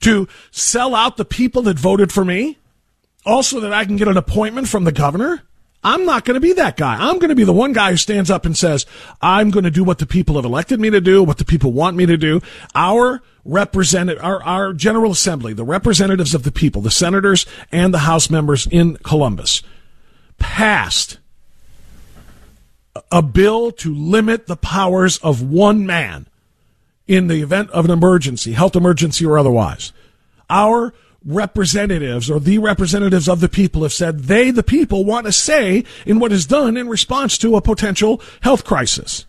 to 0.00 0.26
sell 0.50 0.96
out 0.96 1.16
the 1.16 1.24
people 1.24 1.62
that 1.62 1.78
voted 1.78 2.10
for 2.10 2.24
me. 2.24 2.58
Also, 3.24 3.60
that 3.60 3.72
I 3.72 3.84
can 3.84 3.96
get 3.96 4.08
an 4.08 4.16
appointment 4.16 4.68
from 4.68 4.84
the 4.84 4.92
governor. 4.92 5.42
I'm 5.82 6.04
not 6.04 6.24
going 6.24 6.34
to 6.34 6.40
be 6.40 6.54
that 6.54 6.76
guy. 6.76 6.96
I'm 6.96 7.18
going 7.18 7.28
to 7.28 7.36
be 7.36 7.44
the 7.44 7.52
one 7.52 7.72
guy 7.72 7.92
who 7.92 7.96
stands 7.96 8.30
up 8.30 8.44
and 8.44 8.56
says, 8.56 8.84
I'm 9.22 9.50
going 9.50 9.64
to 9.64 9.70
do 9.70 9.84
what 9.84 9.98
the 9.98 10.06
people 10.06 10.34
have 10.36 10.44
elected 10.44 10.80
me 10.80 10.90
to 10.90 11.00
do, 11.00 11.22
what 11.22 11.38
the 11.38 11.44
people 11.44 11.72
want 11.72 11.96
me 11.96 12.04
to 12.06 12.16
do. 12.16 12.40
Our 12.74 13.22
represented 13.44 14.18
our, 14.18 14.42
our 14.42 14.72
General 14.72 15.12
Assembly, 15.12 15.52
the 15.52 15.64
representatives 15.64 16.34
of 16.34 16.42
the 16.42 16.52
people, 16.52 16.82
the 16.82 16.90
senators 16.90 17.46
and 17.70 17.94
the 17.94 18.00
House 18.00 18.28
members 18.28 18.66
in 18.66 18.96
Columbus, 18.98 19.62
passed 20.38 21.18
a 23.12 23.22
bill 23.22 23.70
to 23.72 23.94
limit 23.94 24.46
the 24.46 24.56
powers 24.56 25.18
of 25.18 25.40
one 25.40 25.86
man 25.86 26.26
in 27.06 27.28
the 27.28 27.40
event 27.40 27.70
of 27.70 27.84
an 27.86 27.90
emergency, 27.90 28.52
health 28.52 28.76
emergency 28.76 29.24
or 29.24 29.38
otherwise. 29.38 29.92
Our 30.50 30.92
representatives 31.24 32.30
or 32.30 32.40
the 32.40 32.58
representatives 32.58 33.28
of 33.28 33.40
the 33.40 33.48
people 33.48 33.82
have 33.82 33.92
said 33.92 34.20
they, 34.20 34.50
the 34.50 34.62
people, 34.62 35.04
want 35.04 35.26
to 35.26 35.32
say 35.32 35.84
in 36.06 36.18
what 36.18 36.32
is 36.32 36.46
done 36.46 36.76
in 36.76 36.88
response 36.88 37.36
to 37.38 37.56
a 37.56 37.62
potential 37.62 38.22
health 38.40 38.64
crisis. 38.64 39.26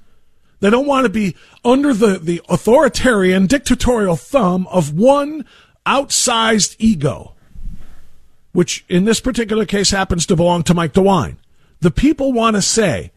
They 0.59 0.69
don't 0.69 0.87
want 0.87 1.05
to 1.05 1.09
be 1.09 1.35
under 1.63 1.93
the, 1.93 2.19
the 2.19 2.41
authoritarian 2.49 3.47
dictatorial 3.47 4.15
thumb 4.15 4.67
of 4.67 4.93
one 4.93 5.45
outsized 5.85 6.75
ego, 6.79 7.33
which 8.51 8.85
in 8.89 9.05
this 9.05 9.19
particular 9.19 9.65
case 9.65 9.91
happens 9.91 10.25
to 10.27 10.35
belong 10.35 10.63
to 10.63 10.73
Mike 10.73 10.93
DeWine. 10.93 11.37
The 11.79 11.91
people 11.91 12.33
want 12.33 12.55
to 12.57 12.61
say, 12.61 13.11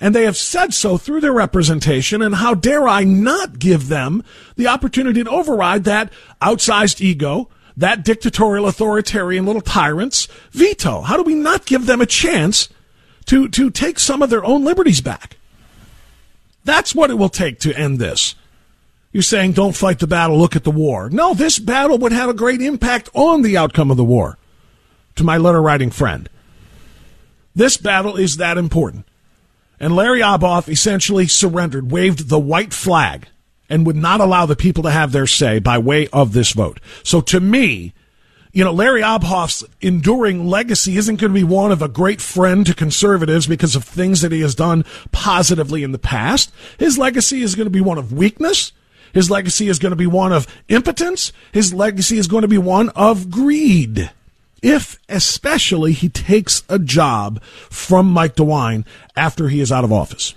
and 0.00 0.14
they 0.14 0.24
have 0.24 0.36
said 0.36 0.72
so 0.74 0.96
through 0.96 1.20
their 1.20 1.32
representation, 1.32 2.22
and 2.22 2.36
how 2.36 2.54
dare 2.54 2.86
I 2.86 3.02
not 3.02 3.58
give 3.58 3.88
them 3.88 4.22
the 4.54 4.68
opportunity 4.68 5.24
to 5.24 5.30
override 5.30 5.84
that 5.84 6.12
outsized 6.40 7.00
ego, 7.00 7.48
that 7.76 8.04
dictatorial 8.04 8.66
authoritarian 8.66 9.46
little 9.46 9.62
tyrant's 9.62 10.26
veto? 10.50 11.02
How 11.02 11.16
do 11.16 11.22
we 11.22 11.34
not 11.34 11.66
give 11.66 11.86
them 11.86 12.00
a 12.00 12.06
chance 12.06 12.68
to, 13.26 13.48
to 13.48 13.70
take 13.70 13.98
some 13.98 14.22
of 14.22 14.30
their 14.30 14.44
own 14.44 14.64
liberties 14.64 15.00
back? 15.00 15.36
That's 16.64 16.94
what 16.94 17.10
it 17.10 17.18
will 17.18 17.28
take 17.28 17.60
to 17.60 17.78
end 17.78 17.98
this. 17.98 18.34
You're 19.12 19.22
saying 19.22 19.52
don't 19.52 19.76
fight 19.76 19.98
the 19.98 20.06
battle, 20.06 20.38
look 20.38 20.56
at 20.56 20.64
the 20.64 20.70
war. 20.70 21.08
No, 21.10 21.32
this 21.32 21.58
battle 21.58 21.96
would 21.98 22.12
have 22.12 22.28
a 22.28 22.34
great 22.34 22.60
impact 22.60 23.08
on 23.14 23.42
the 23.42 23.56
outcome 23.56 23.90
of 23.90 23.96
the 23.96 24.04
war. 24.04 24.36
To 25.14 25.24
my 25.24 25.38
letter 25.38 25.62
writing 25.62 25.90
friend. 25.90 26.28
This 27.54 27.78
battle 27.78 28.16
is 28.16 28.36
that 28.36 28.58
important. 28.58 29.06
And 29.80 29.96
Larry 29.96 30.20
Obhof 30.20 30.68
essentially 30.68 31.26
surrendered, 31.26 31.90
waved 31.90 32.28
the 32.28 32.38
white 32.38 32.74
flag, 32.74 33.28
and 33.68 33.86
would 33.86 33.96
not 33.96 34.20
allow 34.20 34.46
the 34.46 34.56
people 34.56 34.82
to 34.84 34.90
have 34.90 35.12
their 35.12 35.26
say 35.26 35.58
by 35.58 35.78
way 35.78 36.08
of 36.08 36.32
this 36.32 36.52
vote. 36.52 36.80
So 37.02 37.20
to 37.22 37.40
me, 37.40 37.92
you 38.52 38.64
know, 38.64 38.72
Larry 38.72 39.02
Obhof's 39.02 39.64
enduring 39.82 40.46
legacy 40.46 40.96
isn't 40.96 41.20
going 41.20 41.30
to 41.32 41.38
be 41.38 41.44
one 41.44 41.72
of 41.72 41.82
a 41.82 41.88
great 41.88 42.22
friend 42.22 42.64
to 42.64 42.74
conservatives 42.74 43.46
because 43.46 43.76
of 43.76 43.84
things 43.84 44.22
that 44.22 44.32
he 44.32 44.40
has 44.40 44.54
done 44.54 44.84
positively 45.12 45.82
in 45.82 45.92
the 45.92 45.98
past. 45.98 46.50
His 46.78 46.96
legacy 46.96 47.42
is 47.42 47.54
going 47.54 47.66
to 47.66 47.70
be 47.70 47.82
one 47.82 47.98
of 47.98 48.14
weakness. 48.14 48.72
His 49.12 49.30
legacy 49.30 49.68
is 49.68 49.78
going 49.78 49.90
to 49.90 49.96
be 49.96 50.06
one 50.06 50.32
of 50.32 50.46
impotence. 50.68 51.32
His 51.52 51.74
legacy 51.74 52.16
is 52.16 52.28
going 52.28 52.42
to 52.42 52.48
be 52.48 52.58
one 52.58 52.88
of 52.90 53.30
greed. 53.30 54.10
If, 54.62 54.98
especially, 55.08 55.92
he 55.92 56.08
takes 56.08 56.62
a 56.68 56.78
job 56.78 57.42
from 57.42 58.06
Mike 58.06 58.36
DeWine 58.36 58.86
after 59.14 59.48
he 59.48 59.60
is 59.60 59.70
out 59.70 59.84
of 59.84 59.92
office. 59.92 60.34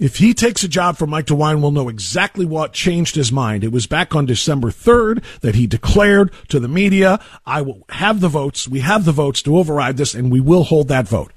If 0.00 0.16
he 0.16 0.32
takes 0.32 0.62
a 0.62 0.68
job 0.68 0.96
from 0.96 1.10
Mike 1.10 1.26
DeWine, 1.26 1.60
we'll 1.60 1.72
know 1.72 1.88
exactly 1.88 2.46
what 2.46 2.72
changed 2.72 3.16
his 3.16 3.32
mind. 3.32 3.64
It 3.64 3.72
was 3.72 3.86
back 3.86 4.14
on 4.14 4.26
December 4.26 4.70
3rd 4.70 5.24
that 5.40 5.56
he 5.56 5.66
declared 5.66 6.32
to 6.48 6.60
the 6.60 6.68
media, 6.68 7.18
I 7.44 7.62
will 7.62 7.84
have 7.88 8.20
the 8.20 8.28
votes. 8.28 8.68
We 8.68 8.80
have 8.80 9.04
the 9.04 9.12
votes 9.12 9.42
to 9.42 9.58
override 9.58 9.96
this, 9.96 10.14
and 10.14 10.30
we 10.30 10.40
will 10.40 10.64
hold 10.64 10.88
that 10.88 11.08
vote. 11.08 11.32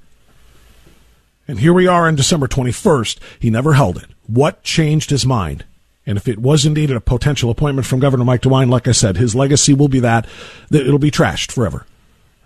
And 1.48 1.58
here 1.58 1.72
we 1.72 1.88
are 1.88 2.06
on 2.06 2.14
December 2.14 2.46
21st. 2.46 3.18
He 3.40 3.50
never 3.50 3.72
held 3.72 3.96
it. 3.96 4.06
What 4.28 4.62
changed 4.62 5.10
his 5.10 5.26
mind? 5.26 5.64
And 6.06 6.16
if 6.16 6.28
it 6.28 6.38
was 6.38 6.64
indeed 6.64 6.90
a 6.90 7.00
potential 7.00 7.50
appointment 7.50 7.86
from 7.86 8.00
Governor 8.00 8.24
Mike 8.24 8.42
DeWine, 8.42 8.70
like 8.70 8.86
I 8.86 8.92
said, 8.92 9.16
his 9.16 9.34
legacy 9.34 9.74
will 9.74 9.88
be 9.88 10.00
that, 10.00 10.26
that 10.70 10.86
it'll 10.86 10.98
be 10.98 11.10
trashed 11.10 11.50
forever. 11.52 11.86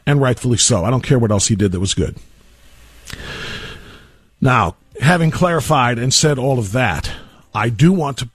And 0.07 0.21
rightfully 0.21 0.59
so. 0.59 0.85
I 0.85 0.91
don't 0.91 1.03
care 1.03 1.19
what 1.19 1.31
else 1.31 1.49
he 1.49 1.57
did 1.57 1.73
that 1.73 1.81
was 1.81 1.95
good. 1.95 2.17
Now, 4.41 4.77
having 5.01 5.31
clarified 5.31 5.99
and 5.99 6.13
said 6.13 6.39
all 6.39 6.59
of 6.59 6.73
that, 6.73 7.11
I 7.55 7.69
do 7.69 7.93
want 7.93 8.19
to 8.19 8.29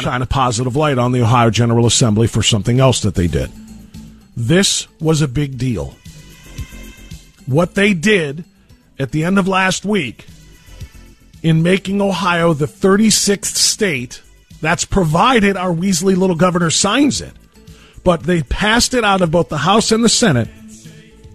shine 0.00 0.22
a 0.22 0.26
positive 0.26 0.76
light 0.76 0.98
on 0.98 1.12
the 1.12 1.22
Ohio 1.22 1.50
General 1.50 1.86
Assembly 1.86 2.26
for 2.26 2.42
something 2.42 2.80
else 2.80 3.00
that 3.00 3.14
they 3.14 3.26
did. 3.26 3.50
This 4.36 4.86
was 5.00 5.22
a 5.22 5.28
big 5.28 5.56
deal. 5.56 5.96
What 7.46 7.74
they 7.74 7.94
did 7.94 8.44
at 8.98 9.12
the 9.12 9.24
end 9.24 9.38
of 9.38 9.48
last 9.48 9.84
week 9.84 10.26
in 11.42 11.62
making 11.62 12.00
Ohio 12.00 12.52
the 12.52 12.66
36th 12.66 13.54
state, 13.54 14.20
that's 14.60 14.84
provided 14.84 15.56
our 15.56 15.72
Weasley 15.72 16.16
little 16.16 16.36
governor 16.36 16.70
signs 16.70 17.20
it. 17.20 17.32
But 18.04 18.24
they 18.24 18.42
passed 18.42 18.94
it 18.94 19.04
out 19.04 19.22
of 19.22 19.30
both 19.30 19.48
the 19.48 19.58
House 19.58 19.92
and 19.92 20.04
the 20.04 20.08
Senate 20.08 20.48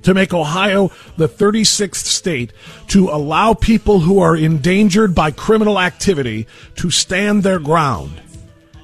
to 0.03 0.13
make 0.13 0.33
Ohio 0.33 0.91
the 1.17 1.27
36th 1.27 1.95
state 2.05 2.53
to 2.87 3.09
allow 3.09 3.53
people 3.53 3.99
who 3.99 4.19
are 4.19 4.35
endangered 4.35 5.13
by 5.13 5.31
criminal 5.31 5.79
activity 5.79 6.47
to 6.75 6.89
stand 6.89 7.43
their 7.43 7.59
ground 7.59 8.21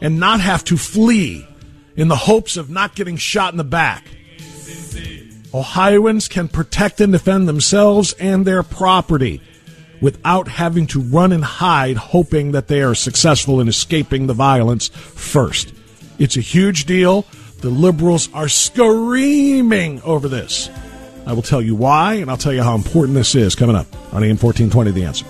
and 0.02 0.20
not 0.20 0.40
have 0.40 0.64
to 0.66 0.78
flee 0.78 1.48
in 1.96 2.08
the 2.08 2.16
hopes 2.16 2.58
of 2.58 2.70
not 2.70 2.96
getting 2.96 3.18
shot 3.18 3.54
in 3.54 3.58
the 3.58 3.64
back. 3.64 4.06
Ohioans 5.54 6.28
can 6.28 6.48
protect 6.48 7.02
and 7.02 7.14
defend 7.14 7.48
themselves 7.48 8.14
and 8.14 8.46
their 8.46 8.64
property 8.64 9.42
without 10.02 10.48
having 10.48 10.86
to 10.88 11.02
run 11.02 11.32
and 11.32 11.44
hide 11.44 11.98
hoping 11.98 12.52
that 12.52 12.68
they 12.68 12.82
are 12.82 12.94
successful 12.94 13.60
in 13.60 13.68
escaping 13.68 14.28
the 14.28 14.34
violence 14.34 14.90
first. 14.90 15.74
It's 16.20 16.38
a 16.38 16.42
huge 16.42 16.86
deal. 16.86 17.26
The 17.62 17.70
liberals 17.70 18.32
are 18.34 18.50
screaming 18.50 20.02
over 20.04 20.28
this. 20.28 20.70
I 21.28 21.34
will 21.34 21.42
tell 21.42 21.62
you 21.62 21.76
why, 21.76 22.14
and 22.14 22.32
I'll 22.32 22.38
tell 22.38 22.54
you 22.54 22.64
how 22.64 22.74
important 22.74 23.18
this 23.18 23.36
is 23.36 23.54
coming 23.54 23.76
up 23.76 23.86
on 24.14 24.24
AM 24.24 24.38
1420 24.38 24.92
The 24.92 25.04
Answer. 25.04 25.26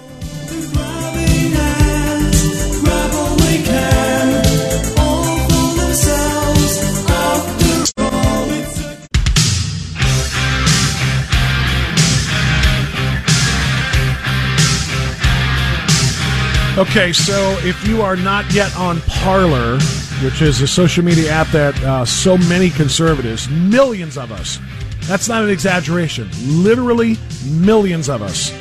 Okay, 16.78 17.12
so 17.12 17.58
if 17.64 17.88
you 17.88 18.04
are 18.04 18.16
not 18.16 18.54
yet 18.54 18.76
on 18.78 19.02
Parler, 19.08 19.80
which 20.24 20.44
is 20.44 20.62
a 20.62 20.68
social 20.68 21.04
media 21.04 21.32
app 21.32 21.48
that 21.48 21.76
uh, 21.82 22.06
so 22.06 22.38
many 22.38 22.70
conservatives, 22.70 23.50
millions 23.50 24.16
of 24.16 24.32
us, 24.32 24.60
that's 25.08 25.30
not 25.30 25.44
an 25.44 25.50
exaggeration. 25.50 26.30
Literally 26.44 27.18
millions 27.50 28.10
of 28.10 28.22
us 28.22 28.54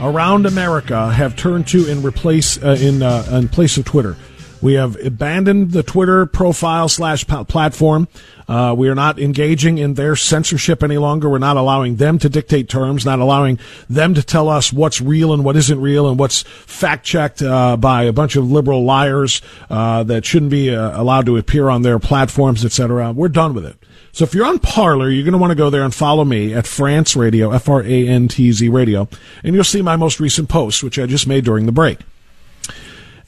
around 0.00 0.44
America 0.44 1.10
have 1.10 1.36
turned 1.36 1.66
to 1.68 1.90
and 1.90 2.04
replace 2.04 2.62
uh, 2.62 2.76
in 2.78 3.02
uh, 3.02 3.26
in 3.32 3.48
place 3.48 3.76
of 3.78 3.84
Twitter. 3.86 4.16
We 4.60 4.74
have 4.74 4.96
abandoned 5.04 5.72
the 5.72 5.82
Twitter 5.82 6.26
profile 6.26 6.88
slash 6.88 7.26
platform. 7.26 8.08
Uh, 8.48 8.74
we 8.76 8.88
are 8.88 8.94
not 8.94 9.18
engaging 9.18 9.78
in 9.78 9.94
their 9.94 10.16
censorship 10.16 10.82
any 10.82 10.98
longer. 10.98 11.28
We're 11.28 11.38
not 11.38 11.56
allowing 11.56 11.96
them 11.96 12.18
to 12.20 12.28
dictate 12.28 12.68
terms, 12.68 13.04
not 13.04 13.18
allowing 13.18 13.58
them 13.88 14.14
to 14.14 14.22
tell 14.22 14.48
us 14.48 14.72
what's 14.72 15.00
real 15.00 15.32
and 15.32 15.44
what 15.44 15.56
isn't 15.56 15.80
real 15.80 16.08
and 16.08 16.18
what's 16.18 16.42
fact 16.42 17.04
checked 17.04 17.42
uh, 17.42 17.76
by 17.76 18.04
a 18.04 18.12
bunch 18.12 18.36
of 18.36 18.50
liberal 18.50 18.84
liars 18.84 19.42
uh, 19.68 20.02
that 20.04 20.24
shouldn't 20.24 20.50
be 20.50 20.74
uh, 20.74 21.00
allowed 21.00 21.26
to 21.26 21.36
appear 21.36 21.68
on 21.68 21.82
their 21.82 21.98
platforms, 21.98 22.64
etc. 22.64 23.12
We're 23.12 23.28
done 23.28 23.52
with 23.52 23.66
it. 23.66 23.76
So 24.16 24.24
if 24.24 24.34
you're 24.34 24.46
on 24.46 24.60
Parler, 24.60 25.10
you're 25.10 25.24
going 25.24 25.32
to 25.32 25.38
want 25.38 25.50
to 25.50 25.54
go 25.54 25.68
there 25.68 25.82
and 25.82 25.94
follow 25.94 26.24
me 26.24 26.54
at 26.54 26.66
Frantz 26.66 27.16
Radio, 27.16 27.50
F 27.50 27.68
R 27.68 27.82
A 27.82 28.08
N 28.08 28.28
T 28.28 28.50
Z 28.50 28.66
Radio, 28.70 29.10
and 29.44 29.54
you'll 29.54 29.62
see 29.62 29.82
my 29.82 29.96
most 29.96 30.20
recent 30.20 30.48
post, 30.48 30.82
which 30.82 30.98
I 30.98 31.04
just 31.04 31.26
made 31.26 31.44
during 31.44 31.66
the 31.66 31.72
break. 31.72 31.98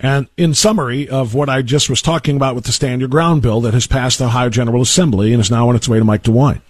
And 0.00 0.28
in 0.38 0.54
summary 0.54 1.06
of 1.06 1.34
what 1.34 1.50
I 1.50 1.60
just 1.60 1.90
was 1.90 2.00
talking 2.00 2.36
about 2.36 2.54
with 2.54 2.64
the 2.64 2.72
Stand 2.72 3.02
Your 3.02 3.08
Ground 3.10 3.42
bill 3.42 3.60
that 3.60 3.74
has 3.74 3.86
passed 3.86 4.18
the 4.18 4.24
Ohio 4.24 4.48
General 4.48 4.80
Assembly 4.80 5.34
and 5.34 5.42
is 5.42 5.50
now 5.50 5.68
on 5.68 5.76
its 5.76 5.90
way 5.90 5.98
to 5.98 6.06
Mike 6.06 6.22
DeWine. 6.22 6.62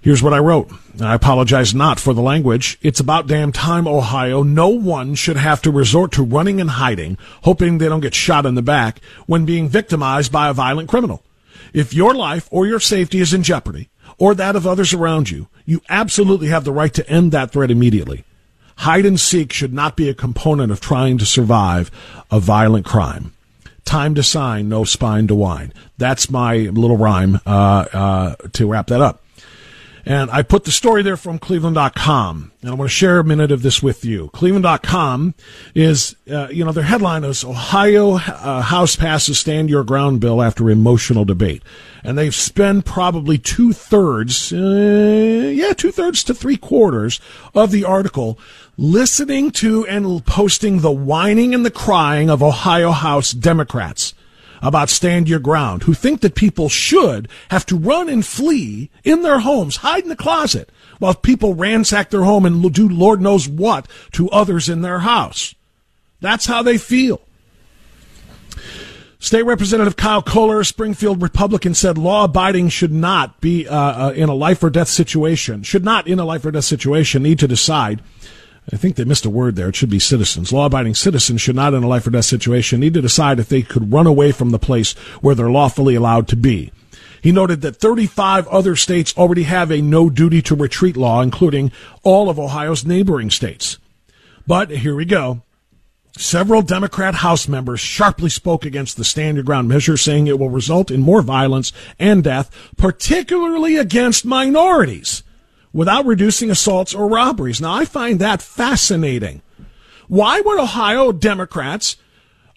Here's 0.00 0.20
what 0.20 0.34
I 0.34 0.38
wrote. 0.38 0.72
I 1.00 1.14
apologize 1.14 1.72
not 1.72 2.00
for 2.00 2.14
the 2.14 2.22
language. 2.22 2.76
It's 2.82 2.98
about 2.98 3.28
damn 3.28 3.52
time, 3.52 3.86
Ohio. 3.86 4.42
No 4.42 4.70
one 4.70 5.14
should 5.14 5.36
have 5.36 5.62
to 5.62 5.70
resort 5.70 6.10
to 6.14 6.24
running 6.24 6.60
and 6.60 6.70
hiding, 6.70 7.18
hoping 7.44 7.78
they 7.78 7.88
don't 7.88 8.00
get 8.00 8.16
shot 8.16 8.46
in 8.46 8.56
the 8.56 8.62
back 8.62 9.00
when 9.26 9.44
being 9.44 9.68
victimized 9.68 10.32
by 10.32 10.48
a 10.48 10.52
violent 10.52 10.88
criminal. 10.88 11.22
If 11.72 11.94
your 11.94 12.14
life 12.14 12.48
or 12.50 12.66
your 12.66 12.80
safety 12.80 13.20
is 13.20 13.32
in 13.32 13.42
jeopardy, 13.42 13.88
or 14.18 14.34
that 14.34 14.56
of 14.56 14.66
others 14.66 14.92
around 14.92 15.30
you, 15.30 15.48
you 15.64 15.80
absolutely 15.88 16.48
have 16.48 16.64
the 16.64 16.72
right 16.72 16.92
to 16.94 17.08
end 17.08 17.32
that 17.32 17.50
threat 17.50 17.70
immediately. 17.70 18.24
Hide 18.78 19.06
and 19.06 19.18
seek 19.18 19.52
should 19.52 19.72
not 19.72 19.96
be 19.96 20.08
a 20.08 20.14
component 20.14 20.72
of 20.72 20.80
trying 20.80 21.18
to 21.18 21.26
survive 21.26 21.90
a 22.30 22.40
violent 22.40 22.84
crime. 22.84 23.32
Time 23.84 24.14
to 24.14 24.22
sign, 24.22 24.68
no 24.68 24.84
spine 24.84 25.26
to 25.26 25.34
whine. 25.34 25.72
That's 25.98 26.30
my 26.30 26.56
little 26.56 26.96
rhyme 26.96 27.40
uh, 27.46 27.86
uh, 27.92 28.34
to 28.52 28.66
wrap 28.66 28.86
that 28.88 29.00
up. 29.00 29.22
And 30.04 30.30
I 30.30 30.42
put 30.42 30.64
the 30.64 30.72
story 30.72 31.02
there 31.02 31.16
from 31.16 31.38
cleveland.com. 31.38 32.52
And 32.60 32.70
I 32.70 32.74
want 32.74 32.90
to 32.90 32.94
share 32.94 33.18
a 33.18 33.24
minute 33.24 33.52
of 33.52 33.62
this 33.62 33.82
with 33.82 34.04
you. 34.04 34.30
Cleveland.com 34.30 35.34
is, 35.74 36.16
uh, 36.30 36.48
you 36.48 36.64
know, 36.64 36.72
their 36.72 36.84
headline 36.84 37.22
is 37.24 37.44
Ohio 37.44 38.14
uh, 38.14 38.62
House 38.62 38.96
passes 38.96 39.38
Stand 39.38 39.70
Your 39.70 39.84
Ground 39.84 40.20
bill 40.20 40.42
after 40.42 40.70
emotional 40.70 41.24
debate. 41.24 41.62
And 42.02 42.18
they've 42.18 42.34
spent 42.34 42.84
probably 42.84 43.38
two 43.38 43.72
thirds, 43.72 44.52
uh, 44.52 45.52
yeah, 45.54 45.72
two 45.72 45.92
thirds 45.92 46.24
to 46.24 46.34
three 46.34 46.56
quarters 46.56 47.20
of 47.54 47.70
the 47.70 47.84
article 47.84 48.38
listening 48.76 49.50
to 49.52 49.86
and 49.86 50.24
posting 50.26 50.80
the 50.80 50.90
whining 50.90 51.54
and 51.54 51.64
the 51.64 51.70
crying 51.70 52.28
of 52.28 52.42
Ohio 52.42 52.90
House 52.90 53.32
Democrats 53.32 54.14
about 54.62 54.88
stand 54.88 55.28
your 55.28 55.40
ground, 55.40 55.82
who 55.82 55.92
think 55.92 56.20
that 56.20 56.34
people 56.34 56.68
should 56.68 57.28
have 57.50 57.66
to 57.66 57.76
run 57.76 58.08
and 58.08 58.24
flee 58.24 58.90
in 59.04 59.22
their 59.22 59.40
homes, 59.40 59.76
hide 59.76 60.04
in 60.04 60.08
the 60.08 60.16
closet, 60.16 60.70
while 61.00 61.14
people 61.14 61.54
ransack 61.54 62.10
their 62.10 62.22
home 62.22 62.46
and 62.46 62.72
do 62.72 62.88
Lord 62.88 63.20
knows 63.20 63.48
what 63.48 63.88
to 64.12 64.30
others 64.30 64.68
in 64.68 64.82
their 64.82 65.00
house. 65.00 65.54
That's 66.20 66.46
how 66.46 66.62
they 66.62 66.78
feel. 66.78 67.20
State 69.18 69.42
Representative 69.42 69.94
Kyle 69.94 70.22
Koehler, 70.22 70.66
Springfield 70.66 71.22
Republican, 71.22 71.74
said 71.74 71.96
law 71.96 72.24
abiding 72.24 72.70
should 72.70 72.92
not 72.92 73.40
be 73.40 73.68
uh, 73.68 74.08
uh, 74.08 74.12
in 74.12 74.28
a 74.28 74.34
life 74.34 74.62
or 74.64 74.70
death 74.70 74.88
situation, 74.88 75.62
should 75.62 75.84
not 75.84 76.08
in 76.08 76.18
a 76.18 76.24
life 76.24 76.44
or 76.44 76.50
death 76.50 76.64
situation 76.64 77.22
need 77.22 77.38
to 77.38 77.46
decide 77.46 78.02
I 78.70 78.76
think 78.76 78.94
they 78.94 79.04
missed 79.04 79.24
a 79.24 79.30
word 79.30 79.56
there. 79.56 79.68
It 79.68 79.76
should 79.76 79.90
be 79.90 79.98
citizens. 79.98 80.52
Law 80.52 80.66
abiding 80.66 80.94
citizens 80.94 81.40
should 81.40 81.56
not, 81.56 81.74
in 81.74 81.82
a 81.82 81.88
life 81.88 82.06
or 82.06 82.10
death 82.10 82.26
situation, 82.26 82.80
need 82.80 82.94
to 82.94 83.02
decide 83.02 83.40
if 83.40 83.48
they 83.48 83.62
could 83.62 83.92
run 83.92 84.06
away 84.06 84.30
from 84.30 84.50
the 84.50 84.58
place 84.58 84.92
where 85.20 85.34
they're 85.34 85.50
lawfully 85.50 85.96
allowed 85.96 86.28
to 86.28 86.36
be. 86.36 86.70
He 87.20 87.32
noted 87.32 87.60
that 87.62 87.76
35 87.76 88.46
other 88.48 88.76
states 88.76 89.16
already 89.16 89.44
have 89.44 89.70
a 89.70 89.80
no 89.80 90.10
duty 90.10 90.42
to 90.42 90.54
retreat 90.54 90.96
law, 90.96 91.22
including 91.22 91.72
all 92.02 92.28
of 92.28 92.38
Ohio's 92.38 92.84
neighboring 92.84 93.30
states. 93.30 93.78
But 94.46 94.70
here 94.70 94.94
we 94.94 95.04
go. 95.04 95.42
Several 96.16 96.62
Democrat 96.62 97.16
House 97.16 97.48
members 97.48 97.80
sharply 97.80 98.28
spoke 98.28 98.64
against 98.64 98.96
the 98.96 99.04
stand 99.04 99.36
your 99.36 99.44
ground 99.44 99.68
measure, 99.68 99.96
saying 99.96 100.26
it 100.26 100.38
will 100.38 100.50
result 100.50 100.90
in 100.90 101.00
more 101.00 101.22
violence 101.22 101.72
and 101.98 102.22
death, 102.22 102.50
particularly 102.76 103.76
against 103.76 104.24
minorities 104.24 105.22
without 105.72 106.06
reducing 106.06 106.50
assaults 106.50 106.94
or 106.94 107.08
robberies. 107.08 107.60
Now, 107.60 107.74
I 107.74 107.84
find 107.84 108.18
that 108.18 108.42
fascinating. 108.42 109.42
Why 110.08 110.40
would 110.40 110.60
Ohio 110.60 111.12
Democrats 111.12 111.96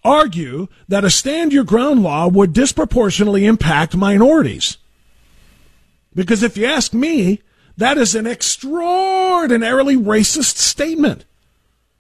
argue 0.03 0.67
that 0.88 1.05
a 1.05 1.10
stand 1.10 1.53
your 1.53 1.63
ground 1.63 2.03
law 2.03 2.27
would 2.27 2.53
disproportionately 2.53 3.45
impact 3.45 3.95
minorities? 3.95 4.77
Because 6.13 6.43
if 6.43 6.57
you 6.57 6.65
ask 6.65 6.93
me, 6.93 7.41
that 7.77 7.98
is 7.98 8.15
an 8.15 8.25
extraordinarily 8.25 9.98
racist 9.98 10.57
statement. 10.57 11.25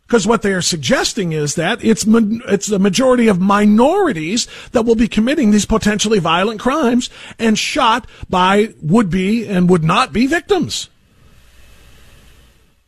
Because 0.07 0.27
what 0.27 0.43
they 0.43 0.53
are 0.53 0.61
suggesting 0.61 1.31
is 1.31 1.55
that 1.55 1.83
it's 1.83 2.05
it's 2.07 2.67
the 2.67 2.77
majority 2.77 3.27
of 3.27 3.39
minorities 3.39 4.47
that 4.71 4.83
will 4.83 4.95
be 4.95 5.07
committing 5.07 5.49
these 5.49 5.65
potentially 5.65 6.19
violent 6.19 6.59
crimes 6.59 7.09
and 7.39 7.57
shot 7.57 8.07
by 8.29 8.73
would 8.81 9.09
be 9.09 9.47
and 9.47 9.67
would 9.67 9.83
not 9.83 10.13
be 10.13 10.27
victims. 10.27 10.89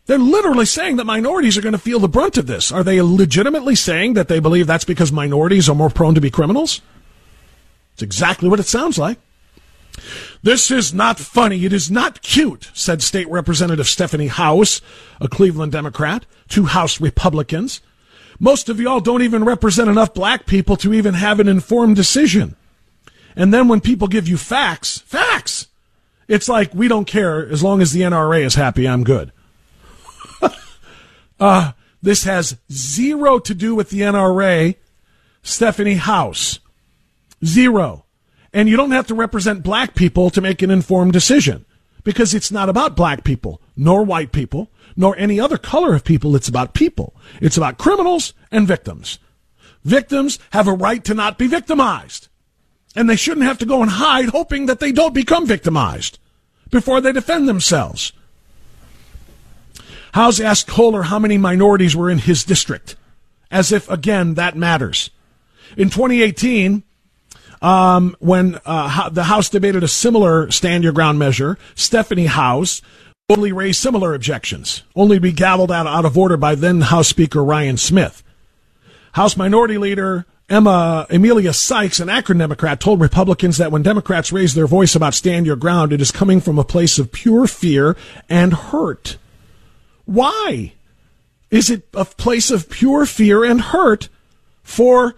They're 0.07 0.17
literally 0.17 0.65
saying 0.65 0.95
that 0.95 1.05
minorities 1.05 1.57
are 1.57 1.61
going 1.61 1.73
to 1.73 1.77
feel 1.77 1.99
the 1.99 2.07
brunt 2.07 2.37
of 2.37 2.47
this. 2.47 2.71
Are 2.71 2.83
they 2.83 3.01
legitimately 3.01 3.75
saying 3.75 4.13
that 4.13 4.29
they 4.29 4.39
believe 4.39 4.65
that's 4.65 4.85
because 4.85 5.11
minorities 5.11 5.69
are 5.69 5.75
more 5.75 5.89
prone 5.89 6.15
to 6.15 6.21
be 6.21 6.31
criminals? 6.31 6.81
It's 7.93 8.03
exactly 8.03 8.47
what 8.47 8.59
it 8.59 8.67
sounds 8.67 8.97
like. 8.97 9.19
This 10.41 10.71
is 10.71 10.93
not 10.93 11.19
funny. 11.19 11.65
It 11.65 11.73
is 11.73 11.91
not 11.91 12.21
cute, 12.21 12.71
said 12.73 13.01
State 13.01 13.29
Representative 13.29 13.87
Stephanie 13.87 14.27
Howse, 14.27 14.81
a 15.19 15.27
Cleveland 15.27 15.73
Democrat, 15.73 16.25
to 16.49 16.65
House 16.65 17.01
Republicans. 17.01 17.81
Most 18.39 18.69
of 18.69 18.79
y'all 18.79 19.01
don't 19.01 19.23
even 19.23 19.43
represent 19.43 19.89
enough 19.89 20.13
black 20.13 20.45
people 20.45 20.77
to 20.77 20.93
even 20.93 21.15
have 21.15 21.41
an 21.41 21.49
informed 21.49 21.97
decision. 21.97 22.55
And 23.35 23.53
then 23.53 23.67
when 23.67 23.81
people 23.81 24.07
give 24.07 24.27
you 24.27 24.37
facts, 24.37 24.99
facts, 24.99 25.67
it's 26.29 26.47
like, 26.47 26.73
we 26.73 26.87
don't 26.87 27.07
care. 27.07 27.45
As 27.49 27.63
long 27.63 27.81
as 27.81 27.91
the 27.91 28.01
NRA 28.01 28.45
is 28.45 28.55
happy, 28.55 28.87
I'm 28.87 29.03
good. 29.03 29.31
Uh, 31.39 31.71
this 32.01 32.23
has 32.23 32.57
zero 32.71 33.39
to 33.39 33.53
do 33.53 33.75
with 33.75 33.89
the 33.89 34.01
NRA. 34.01 34.75
Stephanie 35.41 35.95
Howse. 35.95 36.59
Zero. 37.45 38.05
And 38.53 38.67
you 38.67 38.77
don't 38.77 38.91
have 38.91 39.07
to 39.07 39.15
represent 39.15 39.63
black 39.63 39.95
people 39.95 40.29
to 40.31 40.41
make 40.41 40.61
an 40.61 40.71
informed 40.71 41.13
decision 41.13 41.65
because 42.03 42.33
it's 42.33 42.51
not 42.51 42.69
about 42.69 42.95
black 42.95 43.23
people, 43.23 43.61
nor 43.75 44.03
white 44.03 44.31
people, 44.31 44.71
nor 44.95 45.17
any 45.17 45.39
other 45.39 45.57
color 45.57 45.93
of 45.93 46.03
people. 46.03 46.35
It's 46.35 46.47
about 46.47 46.73
people. 46.73 47.15
It's 47.41 47.57
about 47.57 47.77
criminals 47.77 48.33
and 48.51 48.67
victims. 48.67 49.19
Victims 49.83 50.39
have 50.51 50.67
a 50.67 50.73
right 50.73 51.03
to 51.03 51.13
not 51.13 51.37
be 51.37 51.47
victimized. 51.47 52.29
And 52.95 53.09
they 53.09 53.15
shouldn't 53.15 53.45
have 53.45 53.59
to 53.59 53.65
go 53.65 53.81
and 53.81 53.91
hide 53.91 54.29
hoping 54.29 54.65
that 54.65 54.79
they 54.79 54.91
don't 54.91 55.13
become 55.13 55.45
victimized 55.45 56.17
before 56.71 56.99
they 56.99 57.11
defend 57.11 57.47
themselves. 57.47 58.11
Howse 60.13 60.39
asked 60.39 60.67
Koehler 60.67 61.05
how 61.05 61.19
many 61.19 61.37
minorities 61.37 61.95
were 61.95 62.09
in 62.09 62.19
his 62.19 62.43
district, 62.43 62.95
as 63.51 63.71
if, 63.71 63.89
again, 63.89 64.35
that 64.35 64.55
matters. 64.55 65.09
In 65.75 65.89
2018, 65.89 66.83
um, 67.61 68.15
when 68.19 68.59
uh, 68.65 69.09
the 69.09 69.25
House 69.25 69.49
debated 69.49 69.83
a 69.83 69.87
similar 69.87 70.49
stand 70.51 70.83
your 70.83 70.93
ground 70.93 71.19
measure, 71.19 71.57
Stephanie 71.75 72.27
Howse 72.27 72.81
boldly 73.27 73.51
raised 73.51 73.81
similar 73.81 74.13
objections, 74.13 74.83
only 74.95 75.17
to 75.17 75.21
be 75.21 75.33
gavelled 75.33 75.71
out, 75.71 75.87
out 75.87 76.05
of 76.05 76.17
order 76.17 76.37
by 76.37 76.55
then 76.55 76.81
House 76.81 77.09
Speaker 77.09 77.43
Ryan 77.43 77.77
Smith. 77.77 78.23
House 79.13 79.35
Minority 79.35 79.77
Leader 79.77 80.25
Emma 80.49 81.05
Emilia 81.09 81.51
Sykes, 81.51 81.99
an 81.99 82.07
Akron 82.07 82.37
Democrat, 82.37 82.79
told 82.79 83.01
Republicans 83.01 83.57
that 83.57 83.71
when 83.71 83.83
Democrats 83.83 84.31
raise 84.31 84.53
their 84.53 84.67
voice 84.67 84.95
about 84.95 85.13
stand 85.13 85.45
your 85.45 85.57
ground, 85.57 85.91
it 85.91 85.99
is 85.99 86.09
coming 86.09 86.39
from 86.39 86.57
a 86.57 86.63
place 86.63 86.97
of 86.97 87.11
pure 87.11 87.47
fear 87.47 87.97
and 88.29 88.53
hurt. 88.53 89.17
Why? 90.07 90.73
Is 91.51 91.69
it 91.69 91.87
a 91.93 92.05
place 92.05 92.49
of 92.49 92.69
pure 92.69 93.05
fear 93.05 93.43
and 93.43 93.61
hurt 93.61 94.09
for 94.63 95.15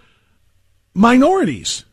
minorities? 0.94 1.86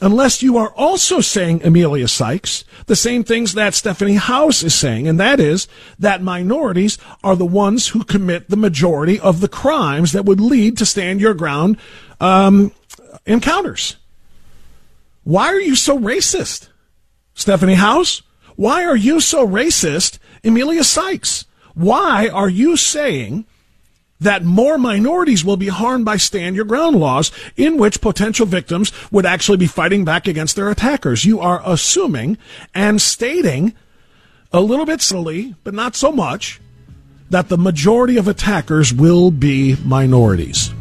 Unless 0.00 0.42
you 0.42 0.56
are 0.56 0.70
also 0.70 1.20
saying, 1.20 1.60
Emilia 1.62 2.08
Sykes, 2.08 2.64
the 2.86 2.96
same 2.96 3.22
things 3.22 3.54
that 3.54 3.74
Stephanie 3.74 4.14
Howse 4.14 4.62
is 4.62 4.74
saying, 4.74 5.08
and 5.08 5.20
that 5.20 5.40
is 5.40 5.68
that 5.98 6.22
minorities 6.22 6.98
are 7.22 7.36
the 7.36 7.44
ones 7.44 7.88
who 7.88 8.04
commit 8.04 8.48
the 8.48 8.56
majority 8.56 9.20
of 9.20 9.40
the 9.40 9.48
crimes 9.48 10.12
that 10.12 10.24
would 10.24 10.40
lead 10.40 10.78
to 10.78 10.86
stand 10.86 11.20
your 11.20 11.34
ground 11.34 11.76
um, 12.20 12.72
encounters. 13.26 13.96
Why 15.24 15.48
are 15.48 15.60
you 15.60 15.74
so 15.74 15.98
racist, 15.98 16.68
Stephanie 17.34 17.74
Howse? 17.74 18.22
Why 18.56 18.84
are 18.84 18.96
you 18.96 19.20
so 19.20 19.46
racist, 19.46 20.18
Emilia 20.42 20.84
Sykes? 20.84 21.44
Why 21.78 22.26
are 22.26 22.48
you 22.48 22.76
saying 22.76 23.44
that 24.18 24.42
more 24.42 24.78
minorities 24.78 25.44
will 25.44 25.56
be 25.56 25.68
harmed 25.68 26.04
by 26.04 26.16
stand 26.16 26.56
your 26.56 26.64
ground 26.64 26.96
laws 26.96 27.30
in 27.56 27.76
which 27.76 28.00
potential 28.00 28.46
victims 28.46 28.90
would 29.12 29.24
actually 29.24 29.58
be 29.58 29.68
fighting 29.68 30.04
back 30.04 30.26
against 30.26 30.56
their 30.56 30.70
attackers? 30.70 31.24
You 31.24 31.38
are 31.38 31.62
assuming 31.64 32.36
and 32.74 33.00
stating 33.00 33.74
a 34.52 34.60
little 34.60 34.86
bit 34.86 35.00
silly, 35.00 35.54
but 35.62 35.72
not 35.72 35.94
so 35.94 36.10
much, 36.10 36.60
that 37.30 37.48
the 37.48 37.56
majority 37.56 38.16
of 38.16 38.26
attackers 38.26 38.92
will 38.92 39.30
be 39.30 39.76
minorities. 39.84 40.74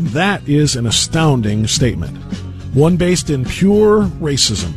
That 0.00 0.48
is 0.48 0.74
an 0.74 0.86
astounding 0.86 1.68
statement, 1.68 2.16
one 2.74 2.96
based 2.96 3.30
in 3.30 3.44
pure 3.44 4.02
racism 4.02 4.74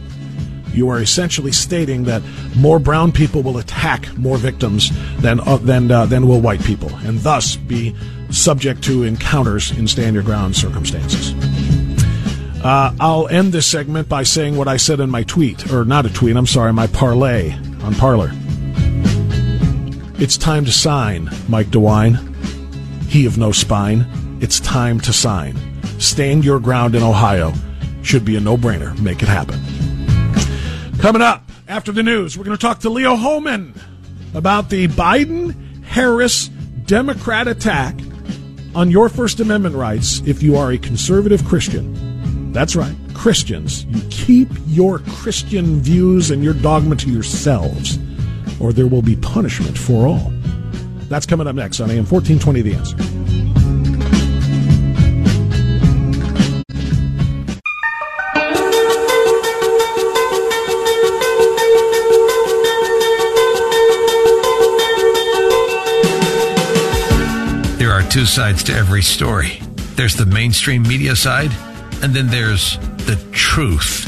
you 0.73 0.89
are 0.89 1.01
essentially 1.01 1.51
stating 1.51 2.03
that 2.05 2.21
more 2.55 2.79
brown 2.79 3.11
people 3.11 3.41
will 3.41 3.57
attack 3.57 4.15
more 4.17 4.37
victims 4.37 4.91
than 5.21 5.39
uh, 5.41 5.57
than 5.57 5.91
uh, 5.91 6.05
than 6.05 6.27
will 6.27 6.41
white 6.41 6.63
people, 6.63 6.89
and 7.03 7.19
thus 7.19 7.55
be 7.55 7.95
subject 8.29 8.83
to 8.83 9.03
encounters 9.03 9.71
in 9.77 9.87
stand 9.87 10.13
your 10.13 10.23
ground 10.23 10.55
circumstances. 10.55 11.33
Uh, 12.63 12.93
I'll 12.99 13.27
end 13.29 13.53
this 13.53 13.65
segment 13.65 14.09
by 14.09 14.23
saying 14.23 14.57
what 14.57 14.67
I 14.67 14.77
said 14.77 14.99
in 14.99 15.09
my 15.09 15.23
tweet, 15.23 15.71
or 15.71 15.85
not 15.85 16.05
a 16.05 16.13
tweet. 16.13 16.35
I'm 16.35 16.45
sorry, 16.45 16.73
my 16.73 16.87
parlay 16.87 17.53
on 17.83 17.95
Parler. 17.95 18.31
It's 20.21 20.37
time 20.37 20.65
to 20.65 20.71
sign, 20.71 21.29
Mike 21.47 21.67
DeWine. 21.67 22.17
He 23.05 23.25
of 23.25 23.37
no 23.37 23.53
spine. 23.53 24.05
It's 24.41 24.59
time 24.59 24.99
to 25.01 25.13
sign. 25.13 25.57
Stand 25.99 26.43
your 26.43 26.59
ground 26.59 26.95
in 26.95 27.03
Ohio. 27.03 27.53
Should 28.03 28.25
be 28.25 28.35
a 28.35 28.39
no 28.41 28.57
brainer. 28.57 28.99
Make 29.01 29.23
it 29.23 29.29
happen. 29.29 29.59
Coming 30.99 31.21
up 31.21 31.49
after 31.69 31.93
the 31.93 32.03
news, 32.03 32.37
we're 32.37 32.43
going 32.43 32.57
to 32.57 32.61
talk 32.61 32.79
to 32.79 32.89
Leo 32.89 33.15
Hohmann 33.15 33.73
about 34.33 34.69
the 34.69 34.89
Biden 34.89 35.55
Harris 35.85 36.49
Democrat 36.85 37.47
attack 37.47 37.95
on 38.75 38.91
your 38.91 39.07
First 39.07 39.39
Amendment 39.39 39.75
rights 39.75 40.21
if 40.25 40.43
you 40.43 40.57
are 40.57 40.73
a 40.73 40.77
conservative 40.77 41.45
Christian. 41.45 42.51
That's 42.51 42.75
right, 42.75 42.97
Christians. 43.13 43.85
You 43.85 44.01
keep 44.09 44.49
your 44.67 44.99
Christian 44.99 45.79
views 45.79 46.31
and 46.31 46.43
your 46.43 46.53
dogma 46.53 46.97
to 46.97 47.09
yourselves, 47.09 47.97
or 48.59 48.73
there 48.73 48.87
will 48.87 49.01
be 49.01 49.15
punishment 49.15 49.77
for 49.77 50.05
all. 50.05 50.33
That's 51.07 51.25
coming 51.25 51.47
up 51.47 51.55
next 51.55 51.79
on 51.79 51.89
AM 51.89 52.05
1420 52.05 52.61
The 52.61 52.73
Answer. 52.75 53.18
Two 68.19 68.25
sides 68.25 68.65
to 68.65 68.73
every 68.73 69.01
story. 69.01 69.61
There's 69.95 70.13
the 70.13 70.25
mainstream 70.25 70.83
media 70.83 71.15
side, 71.15 71.51
And 72.03 72.13
then 72.13 72.27
there's 72.27 72.77
the 73.05 73.17
truth. 73.31 74.05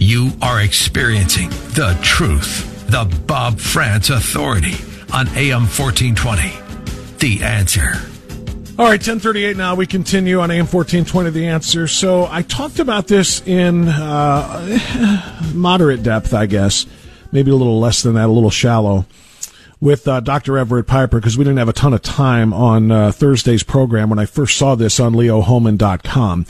You 0.00 0.30
are 0.40 0.60
experiencing 0.60 1.50
the 1.74 1.98
truth. 2.00 2.86
The 2.86 3.06
Bob 3.26 3.58
Frantz 3.58 4.08
Authority 4.08 4.74
on 5.12 5.26
AM 5.36 5.66
1420. 5.66 6.52
The 7.18 7.42
answer. 7.42 7.94
All 8.78 8.86
right, 8.86 9.00
1038 9.00 9.56
now. 9.56 9.74
We 9.74 9.88
continue 9.88 10.38
on 10.38 10.52
AM 10.52 10.66
1420, 10.66 11.30
The 11.30 11.48
Answer. 11.48 11.88
So 11.88 12.28
I 12.30 12.42
talked 12.42 12.78
about 12.78 13.08
this 13.08 13.44
in 13.48 13.88
uh, 13.88 15.42
moderate 15.54 16.04
depth, 16.04 16.34
I 16.34 16.46
guess. 16.46 16.86
Maybe 17.32 17.50
a 17.50 17.56
little 17.56 17.80
less 17.80 18.04
than 18.04 18.14
that, 18.14 18.28
a 18.28 18.32
little 18.32 18.50
shallow 18.50 19.06
with 19.80 20.06
uh, 20.06 20.20
Dr. 20.20 20.58
Everett 20.58 20.86
Piper 20.86 21.18
because 21.18 21.38
we 21.38 21.44
didn't 21.44 21.58
have 21.58 21.68
a 21.68 21.72
ton 21.72 21.94
of 21.94 22.02
time 22.02 22.52
on 22.52 22.90
uh, 22.90 23.12
Thursday's 23.12 23.62
program 23.62 24.10
when 24.10 24.18
I 24.18 24.26
first 24.26 24.56
saw 24.56 24.74
this 24.74 25.00
on 25.00 25.14
leohohmann.com. 25.14 26.46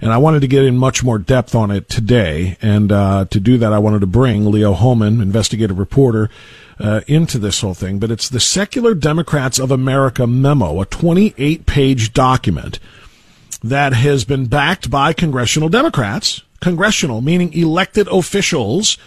And 0.00 0.12
I 0.12 0.18
wanted 0.18 0.40
to 0.40 0.48
get 0.48 0.64
in 0.64 0.76
much 0.76 1.02
more 1.02 1.18
depth 1.18 1.54
on 1.54 1.70
it 1.70 1.88
today. 1.88 2.58
And 2.60 2.92
uh, 2.92 3.24
to 3.30 3.40
do 3.40 3.56
that, 3.58 3.72
I 3.72 3.78
wanted 3.78 4.00
to 4.00 4.06
bring 4.06 4.50
Leo 4.50 4.74
Hohmann, 4.74 5.22
investigative 5.22 5.78
reporter, 5.78 6.28
uh, 6.78 7.00
into 7.06 7.38
this 7.38 7.60
whole 7.62 7.72
thing. 7.72 7.98
But 7.98 8.10
it's 8.10 8.28
the 8.28 8.40
Secular 8.40 8.94
Democrats 8.94 9.58
of 9.58 9.70
America 9.70 10.26
memo, 10.26 10.82
a 10.82 10.86
28 10.86 11.64
page 11.64 12.12
document 12.12 12.78
that 13.62 13.94
has 13.94 14.24
been 14.24 14.44
backed 14.46 14.90
by 14.90 15.14
congressional 15.14 15.70
Democrats. 15.70 16.42
Congressional, 16.60 17.22
meaning 17.22 17.52
elected 17.54 18.08
officials 18.08 18.98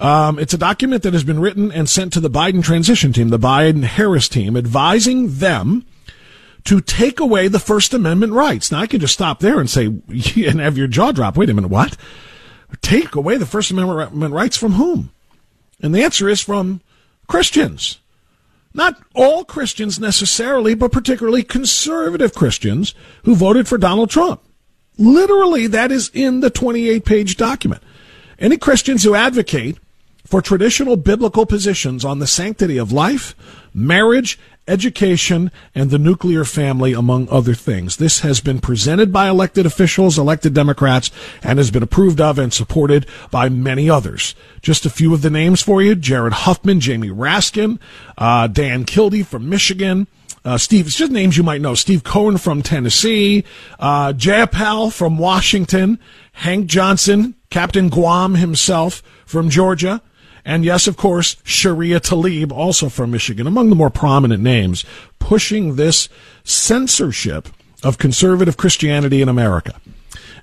um, 0.00 0.38
it's 0.38 0.54
a 0.54 0.58
document 0.58 1.02
that 1.02 1.12
has 1.12 1.24
been 1.24 1.40
written 1.40 1.72
and 1.72 1.88
sent 1.88 2.12
to 2.12 2.20
the 2.20 2.30
Biden 2.30 2.62
transition 2.62 3.12
team, 3.12 3.28
the 3.28 3.38
Biden 3.38 3.84
Harris 3.84 4.28
team, 4.28 4.56
advising 4.56 5.38
them 5.38 5.86
to 6.64 6.80
take 6.80 7.20
away 7.20 7.48
the 7.48 7.58
First 7.58 7.94
Amendment 7.94 8.32
rights. 8.32 8.70
Now, 8.70 8.80
I 8.80 8.86
can 8.86 9.00
just 9.00 9.14
stop 9.14 9.40
there 9.40 9.60
and 9.60 9.70
say, 9.70 9.86
and 9.86 10.60
have 10.60 10.76
your 10.76 10.88
jaw 10.88 11.12
drop. 11.12 11.36
Wait 11.36 11.48
a 11.48 11.54
minute, 11.54 11.70
what? 11.70 11.96
Take 12.82 13.14
away 13.14 13.36
the 13.36 13.46
First 13.46 13.70
Amendment 13.70 14.34
rights 14.34 14.56
from 14.56 14.72
whom? 14.72 15.10
And 15.80 15.94
the 15.94 16.02
answer 16.02 16.28
is 16.28 16.40
from 16.40 16.80
Christians. 17.28 17.98
Not 18.74 19.00
all 19.14 19.44
Christians 19.44 19.98
necessarily, 19.98 20.74
but 20.74 20.92
particularly 20.92 21.42
conservative 21.42 22.34
Christians 22.34 22.94
who 23.24 23.34
voted 23.34 23.66
for 23.66 23.78
Donald 23.78 24.10
Trump. 24.10 24.42
Literally, 24.98 25.66
that 25.68 25.90
is 25.90 26.10
in 26.12 26.40
the 26.40 26.50
28 26.50 27.04
page 27.04 27.36
document. 27.36 27.82
Any 28.38 28.58
Christians 28.58 29.02
who 29.02 29.14
advocate 29.14 29.78
for 30.26 30.42
traditional 30.42 30.96
biblical 30.96 31.46
positions 31.46 32.04
on 32.04 32.18
the 32.18 32.26
sanctity 32.26 32.76
of 32.76 32.92
life, 32.92 33.34
marriage, 33.72 34.38
education, 34.68 35.52
and 35.74 35.90
the 35.90 35.98
nuclear 35.98 36.44
family, 36.44 36.92
among 36.92 37.28
other 37.28 37.54
things. 37.54 37.96
This 37.96 38.20
has 38.20 38.40
been 38.40 38.60
presented 38.60 39.12
by 39.12 39.28
elected 39.28 39.64
officials, 39.64 40.18
elected 40.18 40.54
Democrats, 40.54 41.10
and 41.42 41.58
has 41.58 41.70
been 41.70 41.82
approved 41.82 42.20
of 42.20 42.38
and 42.38 42.52
supported 42.52 43.06
by 43.30 43.48
many 43.48 43.88
others. 43.88 44.34
Just 44.62 44.84
a 44.84 44.90
few 44.90 45.14
of 45.14 45.22
the 45.22 45.30
names 45.30 45.62
for 45.62 45.80
you 45.80 45.94
Jared 45.94 46.32
Huffman, 46.32 46.80
Jamie 46.80 47.10
Raskin, 47.10 47.78
uh, 48.18 48.48
Dan 48.48 48.84
Kildee 48.84 49.22
from 49.22 49.48
Michigan. 49.48 50.08
Uh, 50.44 50.58
Steve, 50.58 50.86
it's 50.86 50.96
just 50.96 51.10
names 51.10 51.36
you 51.36 51.42
might 51.42 51.60
know. 51.60 51.74
Steve 51.74 52.04
Cohen 52.04 52.38
from 52.38 52.62
Tennessee, 52.62 53.44
uh, 53.80 54.12
Jayapal 54.12 54.92
from 54.92 55.18
Washington, 55.18 55.98
Hank 56.32 56.66
Johnson, 56.66 57.34
Captain 57.50 57.88
Guam 57.88 58.36
himself 58.36 59.02
from 59.24 59.50
Georgia, 59.50 60.00
and 60.46 60.64
yes, 60.64 60.86
of 60.86 60.96
course, 60.96 61.36
Sharia 61.42 61.98
Tlaib, 61.98 62.52
also 62.52 62.88
from 62.88 63.10
Michigan, 63.10 63.48
among 63.48 63.68
the 63.68 63.74
more 63.74 63.90
prominent 63.90 64.40
names, 64.40 64.84
pushing 65.18 65.74
this 65.74 66.08
censorship 66.44 67.48
of 67.82 67.98
conservative 67.98 68.56
Christianity 68.56 69.20
in 69.20 69.28
America. 69.28 69.74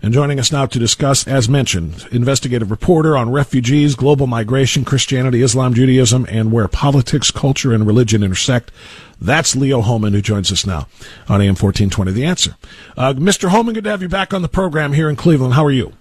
And 0.02 0.14
joining 0.14 0.38
us 0.38 0.52
now 0.52 0.66
to 0.66 0.78
discuss, 0.78 1.26
as 1.26 1.48
mentioned, 1.48 2.06
investigative 2.12 2.70
reporter 2.70 3.16
on 3.16 3.32
refugees, 3.32 3.96
global 3.96 4.28
migration, 4.28 4.84
Christianity, 4.84 5.42
Islam, 5.42 5.74
Judaism, 5.74 6.26
and 6.30 6.52
where 6.52 6.68
politics, 6.68 7.32
culture, 7.32 7.72
and 7.72 7.88
religion 7.88 8.24
intersect. 8.24 8.74
That's 9.22 9.56
Leo 9.56 9.80
Hohmann, 9.80 10.12
who 10.12 10.22
joins 10.22 10.52
us 10.52 10.66
now 10.66 10.90
on 11.30 11.42
AM 11.42 11.56
1420. 11.56 12.12
The 12.12 12.26
answer. 12.26 12.58
Uh, 12.98 13.14
Mr. 13.14 13.48
Hohmann, 13.48 13.74
good 13.74 13.86
to 13.86 13.90
have 13.90 14.02
you 14.02 14.10
back 14.10 14.34
on 14.34 14.42
the 14.42 14.50
program 14.50 14.92
here 14.92 15.10
in 15.10 15.16
Cleveland. 15.16 15.54
How 15.54 15.64
are 15.64 15.72
you? 15.72 15.94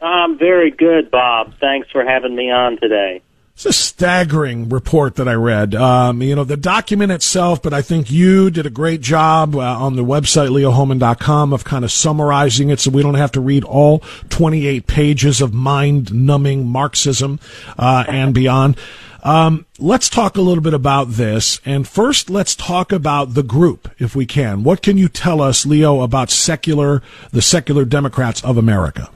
I'm 0.00 0.38
very 0.38 0.70
good, 0.70 1.10
Bob. 1.10 1.54
Thanks 1.58 1.90
for 1.90 2.04
having 2.04 2.36
me 2.36 2.52
on 2.52 2.78
today. 2.78 3.20
It's 3.58 3.66
a 3.66 3.72
staggering 3.72 4.68
report 4.68 5.16
that 5.16 5.26
I 5.26 5.32
read. 5.32 5.74
Um, 5.74 6.22
you 6.22 6.36
know, 6.36 6.44
the 6.44 6.56
document 6.56 7.10
itself, 7.10 7.60
but 7.60 7.74
I 7.74 7.82
think 7.82 8.08
you 8.08 8.50
did 8.50 8.66
a 8.66 8.70
great 8.70 9.00
job 9.00 9.56
uh, 9.56 9.58
on 9.58 9.96
the 9.96 10.04
website, 10.04 10.50
leohohmann.com, 10.50 11.52
of 11.52 11.64
kind 11.64 11.84
of 11.84 11.90
summarizing 11.90 12.70
it 12.70 12.78
so 12.78 12.92
we 12.92 13.02
don't 13.02 13.16
have 13.16 13.32
to 13.32 13.40
read 13.40 13.64
all 13.64 13.98
28 14.28 14.86
pages 14.86 15.40
of 15.40 15.52
mind 15.52 16.14
numbing 16.14 16.68
Marxism 16.68 17.40
uh, 17.76 18.04
and 18.06 18.32
beyond. 18.32 18.76
Um, 19.24 19.66
let's 19.80 20.08
talk 20.08 20.36
a 20.36 20.40
little 20.40 20.62
bit 20.62 20.72
about 20.72 21.10
this. 21.10 21.60
And 21.64 21.84
first, 21.88 22.30
let's 22.30 22.54
talk 22.54 22.92
about 22.92 23.34
the 23.34 23.42
group, 23.42 23.90
if 23.98 24.14
we 24.14 24.24
can. 24.24 24.62
What 24.62 24.82
can 24.82 24.96
you 24.96 25.08
tell 25.08 25.40
us, 25.40 25.66
Leo, 25.66 26.02
about 26.02 26.30
secular, 26.30 27.02
the 27.32 27.42
secular 27.42 27.84
Democrats 27.84 28.40
of 28.44 28.56
America? 28.56 29.10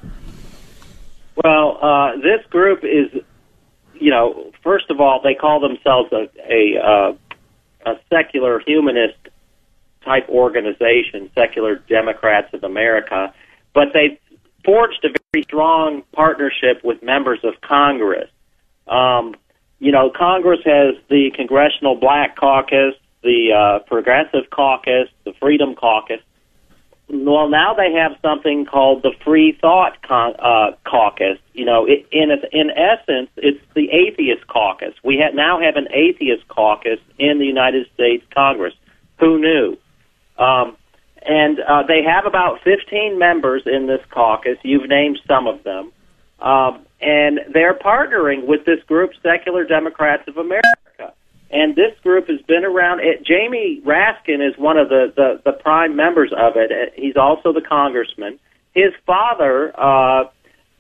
Well, 1.45 1.79
uh, 1.81 2.17
this 2.17 2.45
group 2.51 2.83
is, 2.83 3.23
you 4.03 4.11
know, 4.11 4.51
first 4.63 4.91
of 4.91 5.01
all, 5.01 5.21
they 5.23 5.35
call 5.35 5.61
themselves 5.61 6.13
a 6.13 6.29
a, 6.51 6.79
uh, 6.83 7.13
a 7.87 7.95
secular 8.11 8.61
humanist 8.67 9.17
type 10.05 10.29
organization, 10.29 11.31
Secular 11.35 11.77
Democrats 11.89 12.53
of 12.53 12.65
America, 12.65 13.33
but 13.73 13.89
they 13.95 14.19
forged 14.65 15.05
a 15.05 15.09
very 15.33 15.45
strong 15.45 16.03
partnership 16.13 16.83
with 16.83 17.03
members 17.03 17.39
of 17.45 17.61
Congress. 17.61 18.29
Um, 18.89 19.37
you 19.79 19.93
know, 19.93 20.11
Congress 20.11 20.61
has 20.65 20.95
the 21.09 21.31
Congressional 21.35 21.95
Black 21.97 22.37
Caucus, 22.37 22.95
the 23.23 23.53
uh, 23.53 23.79
Progressive 23.87 24.51
Caucus, 24.51 25.09
the 25.25 25.33
Freedom 25.41 25.75
Caucus, 25.75 26.21
well, 27.09 27.49
now 27.49 27.75
they 27.75 27.93
have 27.93 28.13
something 28.23 28.65
called 28.65 29.03
the 29.03 29.13
Free 29.25 29.59
Thought 29.61 30.01
Con- 30.03 30.35
uh, 30.39 30.73
Caucus. 30.89 31.39
You 31.53 31.65
know, 31.65 31.87
it, 31.87 32.07
in 32.11 32.31
in 32.53 32.71
essence, 32.71 33.29
it's 33.37 33.61
the 33.75 33.91
Atheist 33.91 34.47
Caucus. 34.47 34.95
We 35.05 35.19
ha- 35.19 35.35
now 35.35 35.61
have 35.61 35.77
an 35.77 35.89
Atheist 35.93 36.49
Caucus 36.49 36.99
in 37.19 37.39
the 37.39 37.45
United 37.45 37.87
States 37.95 38.25
Congress. 38.35 38.75
Who 39.21 39.39
knew? 39.39 39.77
Um, 40.39 40.77
and 41.25 41.61
uh, 41.61 41.83
they 41.87 42.03
have 42.03 42.27
about 42.27 42.61
15 42.65 43.19
members 43.19 43.63
in 43.67 43.87
this 43.87 44.01
caucus. 44.11 44.59
You've 44.63 44.89
named 44.89 45.21
some 45.27 45.47
of 45.47 45.63
them. 45.63 45.93
Um, 46.41 46.85
and 47.01 47.41
they're 47.53 47.75
partnering 47.75 48.47
with 48.47 48.65
this 48.65 48.83
group, 48.85 49.13
Secular 49.23 49.65
Democrats 49.65 50.27
of 50.27 50.37
America 50.37 50.69
and 51.53 51.77
this 51.77 51.93
group 52.03 52.29
has 52.29 52.41
been 52.43 52.65
around. 52.65 53.01
It, 53.01 53.25
Jamie 53.25 53.83
Raskin 53.85 54.47
is 54.47 54.57
one 54.57 54.79
of 54.79 54.89
the, 54.89 55.13
the, 55.15 55.41
the 55.45 55.53
prime 55.53 55.95
members 55.95 56.33
of 56.33 56.55
it. 56.57 56.73
Uh, 56.73 56.91
he's 56.97 57.17
also 57.17 57.53
the 57.53 57.61
congressman. 57.61 58.39
His 58.75 58.93
father, 59.07 59.73
uh, 59.79 60.25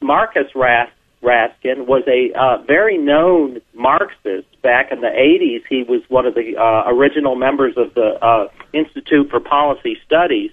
Marcus 0.00 0.54
Ras- 0.54 0.88
Raskin, 1.22 1.86
was 1.86 2.02
a 2.08 2.32
uh, 2.36 2.62
very 2.62 2.96
known 2.96 3.60
Marxist 3.74 4.48
back 4.62 4.90
in 4.90 5.02
the 5.02 5.08
80s. 5.08 5.62
He 5.68 5.82
was 5.82 6.00
one 6.08 6.24
of 6.24 6.34
the 6.34 6.56
uh, 6.56 6.90
original 6.90 7.36
members 7.36 7.74
of 7.76 7.92
the 7.94 8.18
uh, 8.24 8.48
Institute 8.72 9.28
for 9.28 9.40
Policy 9.40 9.98
Studies 10.06 10.52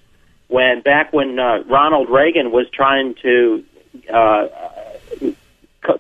when 0.50 0.82
back 0.82 1.14
when 1.14 1.40
uh, 1.40 1.64
Ronald 1.64 2.10
Reagan 2.10 2.52
was 2.52 2.68
trying 2.74 3.16
to 3.22 3.64
uh, 4.14 4.48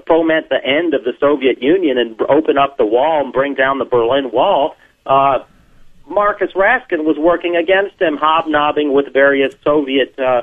foment 0.06 0.50
the 0.50 0.63
end 0.63 0.94
of 0.94 1.04
the 1.04 1.13
Soviet 1.20 1.62
Union 1.62 1.98
and 1.98 2.20
open 2.30 2.58
up 2.58 2.78
the 2.78 2.86
wall 2.86 3.24
and 3.24 3.34
bring 3.34 3.56
down 3.56 3.80
the 3.80 3.86
Berlin 3.86 4.32
Wall, 4.32 4.76
uh, 5.06 5.39
Marcus 6.08 6.52
Raskin 6.54 7.04
was 7.04 7.18
working 7.18 7.56
against 7.56 8.02
him, 8.02 8.18
hobnobbing 8.18 8.94
with 8.94 9.13
various 9.13 9.54
Soviet 9.63 10.18
uh, 10.20 10.42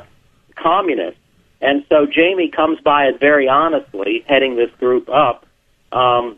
communists. 0.55 1.21
And 1.61 1.85
so 1.89 2.07
Jamie 2.07 2.49
comes 2.49 2.81
by 2.81 3.07
it 3.07 3.19
very 3.19 3.49
honestly, 3.49 4.25
heading 4.29 4.57
this 4.57 4.71
group 4.79 5.09
up. 5.09 5.47
Um, 5.93 6.37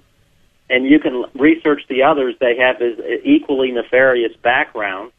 and 0.70 0.86
you 0.86 0.98
can 0.98 1.24
research 1.34 1.82
the 1.88 2.02
others. 2.02 2.34
They 2.40 2.56
have 2.58 2.78
this 2.78 2.98
equally 3.24 3.72
nefarious 3.72 4.32
background. 4.42 5.12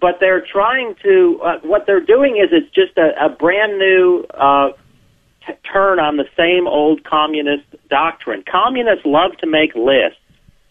But 0.00 0.20
they're 0.20 0.44
trying 0.44 0.94
to, 1.02 1.40
uh, 1.42 1.58
what 1.60 1.86
they're 1.86 2.04
doing 2.04 2.36
is 2.36 2.50
it's 2.52 2.72
just 2.74 2.98
a, 2.98 3.12
a 3.24 3.28
brand 3.30 3.78
new 3.78 4.26
uh, 4.30 4.70
turn 5.72 5.98
on 5.98 6.16
the 6.16 6.28
same 6.36 6.66
old 6.66 7.04
communist 7.04 7.64
doctrine. 7.88 8.42
Communists 8.50 9.04
love 9.04 9.36
to 9.38 9.46
make 9.46 9.74
lists. 9.74 10.18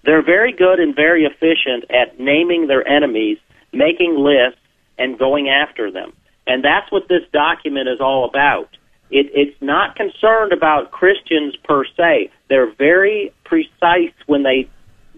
They're 0.04 0.22
very 0.22 0.52
good 0.52 0.80
and 0.80 0.96
very 0.96 1.26
efficient 1.26 1.90
at 1.90 2.20
naming 2.20 2.68
their 2.68 2.88
enemies, 2.88 3.38
making 3.74 4.18
lists, 4.18 4.60
and 4.98 5.18
going 5.18 5.50
after 5.50 5.92
them. 5.92 6.14
And 6.48 6.64
that's 6.64 6.92
what 6.92 7.08
this 7.08 7.24
document 7.34 7.90
is 7.90 8.00
all 8.00 8.26
about. 8.26 8.70
It, 9.10 9.32
it's 9.34 9.62
not 9.62 9.96
concerned 9.96 10.52
about 10.54 10.92
Christians 10.92 11.56
per 11.64 11.86
se. 11.86 12.32
They're 12.50 12.72
very 12.72 13.34
precise 13.44 14.14
when 14.26 14.44
they 14.44 14.70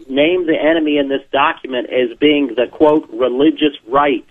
name 0.09 0.45
the 0.47 0.57
enemy 0.57 0.97
in 0.97 1.09
this 1.09 1.23
document 1.31 1.89
as 1.89 2.17
being 2.17 2.55
the 2.55 2.67
quote 2.67 3.09
religious 3.11 3.75
right, 3.87 4.25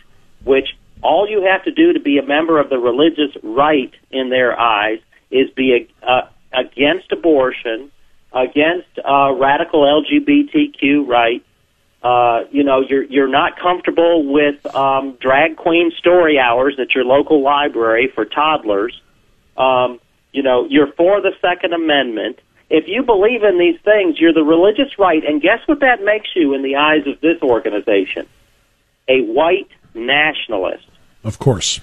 which 0.45 0.69
All 1.03 1.29
you 1.29 1.43
have 1.43 1.65
to 1.65 1.71
do 1.71 1.93
to 1.93 2.01
be 2.01 2.19
a 2.19 2.23
member 2.23 2.59
of 2.59 2.71
the 2.71 2.79
religious 2.79 3.37
right 3.43 3.93
in 4.11 4.31
their 4.31 4.59
eyes 4.59 5.01
is 5.31 5.51
be 5.51 5.89
uh, 6.03 6.23
against 6.53 7.13
abortion, 7.13 7.91
against 8.33 8.89
uh, 9.05 9.33
radical 9.33 9.83
LGBTQ 9.83 11.07
rights. 11.07 11.45
Uh, 12.03 12.45
you 12.51 12.63
know, 12.63 12.81
you're 12.81 13.05
you're 13.05 13.29
not 13.29 13.59
comfortable 13.59 14.33
with 14.33 14.65
um, 14.75 15.17
drag 15.21 15.57
queen 15.57 15.91
story 15.99 16.39
hours 16.39 16.79
at 16.79 16.95
your 16.95 17.05
local 17.05 17.43
library 17.43 18.11
for 18.15 18.25
toddlers. 18.25 19.01
Um, 19.57 19.99
you 20.33 20.43
know, 20.43 20.67
you're 20.69 20.93
for 20.93 21.21
the 21.21 21.33
Second 21.41 21.73
Amendment. 21.73 22.39
If 22.69 22.89
you 22.89 23.03
believe 23.03 23.43
in 23.43 23.59
these 23.59 23.81
things, 23.83 24.21
you're 24.21 24.33
the 24.33 24.43
religious 24.43 24.99
right, 24.99 25.25
and 25.25 25.41
guess 25.41 25.61
what 25.67 25.81
that 25.81 26.03
makes 26.03 26.29
you 26.35 26.53
in 26.55 26.63
the 26.63 26.77
eyes 26.77 27.07
of 27.07 27.21
this 27.21 27.41
organization? 27.43 28.27
A 29.09 29.23
white 29.23 29.69
nationalist. 29.95 30.87
Of 31.25 31.39
course. 31.39 31.81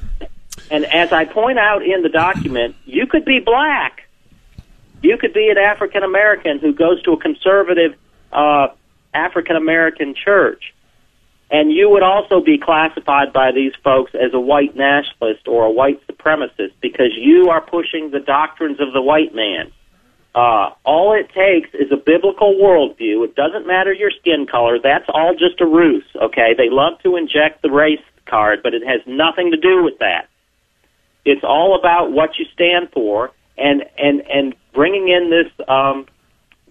And 0.70 0.86
as 0.86 1.12
I 1.12 1.26
point 1.26 1.60
out 1.60 1.84
in 1.84 2.02
the 2.02 2.10
document, 2.10 2.76
you 2.86 3.06
could 3.08 3.26
be 3.26 3.39
black. 3.39 4.02
You 5.02 5.18
could 5.18 5.34
be 5.34 5.50
an 5.50 5.58
African 5.58 6.04
American 6.04 6.60
who 6.60 6.74
goes 6.74 7.02
to 7.04 7.12
a 7.12 7.18
conservative 7.18 7.96
uh, 8.32 8.68
African 9.13 9.56
American 9.56 10.16
church. 10.16 10.74
And 11.52 11.72
you 11.72 11.89
would 11.89 12.02
also 12.02 12.42
be 12.42 12.58
classified 12.58 13.32
by 13.32 13.52
these 13.52 13.74
folks 13.84 14.13
as 14.16 14.34
a 14.34 14.39
white 14.39 14.76
nationalist 14.76 15.48
or 15.48 15.66
a 15.66 15.72
white 15.72 16.02
supremacist 16.08 16.74
because 16.82 17.12
you 17.16 17.50
are 17.50 17.62
pushing 17.62 18.10
the 18.10 18.20
doctrines 18.20 18.80
of 18.80 18.92
the 18.94 19.02
white 19.02 19.36
man. 19.36 19.72
Uh, 20.34 20.72
all 20.84 21.13
it 21.13 21.30
takes 21.30 21.70
is 21.76 21.92
a 21.92 21.98
biblical 21.98 22.56
worldview. 22.56 23.24
It 23.24 23.36
doesn't 23.36 23.68
matter 23.68 23.94
your 23.94 24.10
skin 24.10 24.48
color. 24.48 24.80
That's 24.82 25.06
all 25.10 25.36
just 25.36 25.62
a 25.62 25.66
ruse, 25.66 26.06
okay? 26.16 26.56
They 26.58 26.72
love 26.72 27.00
to 27.04 27.18
inject 27.18 27.62
the 27.62 27.70
race 27.70 28.02
card, 28.26 28.62
but 28.63 28.74
it 28.74 28.82
has 28.82 29.02
nothing 29.06 29.52
to 29.52 29.58
do 29.58 29.84
with 29.84 30.00
that. 30.00 30.30
It's 31.26 31.44
all 31.44 31.78
about 31.78 32.12
what 32.12 32.38
you 32.38 32.46
stand 32.54 32.90
for 32.92 33.32
and, 33.58 33.84
and, 33.98 34.22
and 34.30 34.56
bringing 34.74 35.08
in 35.10 35.30
this, 35.30 35.68
um, 35.68 36.08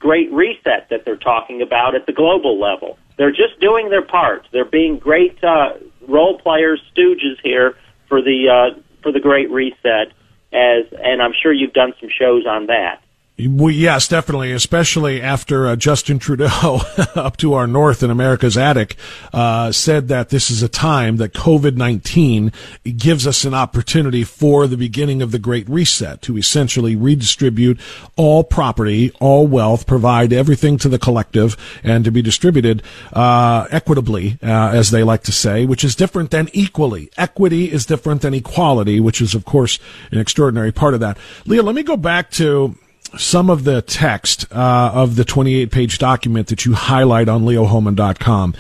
great 0.02 0.30
reset 0.32 0.88
that 0.90 1.04
they're 1.04 1.16
talking 1.16 1.62
about 1.62 1.94
at 1.94 2.06
the 2.06 2.12
global 2.12 2.60
level. 2.60 2.98
They're 3.16 3.30
just 3.30 3.60
doing 3.60 3.88
their 3.88 4.02
part. 4.02 4.48
They're 4.52 4.64
being 4.64 4.98
great 4.98 5.42
uh, 5.44 5.74
role 6.08 6.38
players, 6.38 6.82
stooges 6.92 7.36
here 7.42 7.76
for 8.08 8.20
the 8.20 8.48
uh, 8.48 8.80
for 9.02 9.12
the 9.12 9.20
great 9.20 9.48
reset. 9.50 10.12
As 10.52 10.84
and 10.92 11.22
I'm 11.22 11.32
sure 11.40 11.52
you've 11.52 11.72
done 11.72 11.94
some 12.00 12.10
shows 12.10 12.46
on 12.46 12.66
that. 12.66 13.00
Yes, 13.38 14.08
definitely, 14.08 14.52
especially 14.52 15.22
after 15.22 15.66
uh, 15.66 15.74
Justin 15.74 16.18
Trudeau, 16.18 16.80
up 17.14 17.38
to 17.38 17.54
our 17.54 17.66
north 17.66 18.02
in 18.02 18.10
America's 18.10 18.58
attic, 18.58 18.96
uh, 19.32 19.72
said 19.72 20.08
that 20.08 20.28
this 20.28 20.50
is 20.50 20.62
a 20.62 20.68
time 20.68 21.16
that 21.16 21.32
COVID 21.32 21.74
19 21.74 22.52
gives 22.94 23.26
us 23.26 23.44
an 23.44 23.54
opportunity 23.54 24.22
for 24.22 24.66
the 24.66 24.76
beginning 24.76 25.22
of 25.22 25.32
the 25.32 25.38
Great 25.38 25.66
Reset 25.66 26.20
to 26.22 26.36
essentially 26.36 26.94
redistribute 26.94 27.80
all 28.16 28.44
property, 28.44 29.12
all 29.18 29.46
wealth, 29.46 29.86
provide 29.86 30.34
everything 30.34 30.76
to 30.76 30.90
the 30.90 30.98
collective, 30.98 31.56
and 31.82 32.04
to 32.04 32.10
be 32.10 32.20
distributed 32.20 32.82
uh, 33.14 33.66
equitably, 33.70 34.38
uh, 34.42 34.46
as 34.46 34.90
they 34.90 35.02
like 35.02 35.22
to 35.22 35.32
say, 35.32 35.64
which 35.64 35.84
is 35.84 35.96
different 35.96 36.30
than 36.32 36.50
equally. 36.52 37.10
Equity 37.16 37.72
is 37.72 37.86
different 37.86 38.20
than 38.20 38.34
equality, 38.34 39.00
which 39.00 39.22
is, 39.22 39.34
of 39.34 39.46
course, 39.46 39.78
an 40.10 40.18
extraordinary 40.18 40.70
part 40.70 40.92
of 40.92 41.00
that. 41.00 41.16
Leah, 41.46 41.62
let 41.62 41.74
me 41.74 41.82
go 41.82 41.96
back 41.96 42.30
to 42.30 42.76
some 43.18 43.50
of 43.50 43.64
the 43.64 43.82
text 43.82 44.46
uh, 44.52 44.90
of 44.94 45.16
the 45.16 45.24
28 45.24 45.70
page 45.70 45.98
document 45.98 46.48
that 46.48 46.64
you 46.64 46.74
highlight 46.74 47.28
on 47.28 47.42
leohohmann.com. 47.42 48.54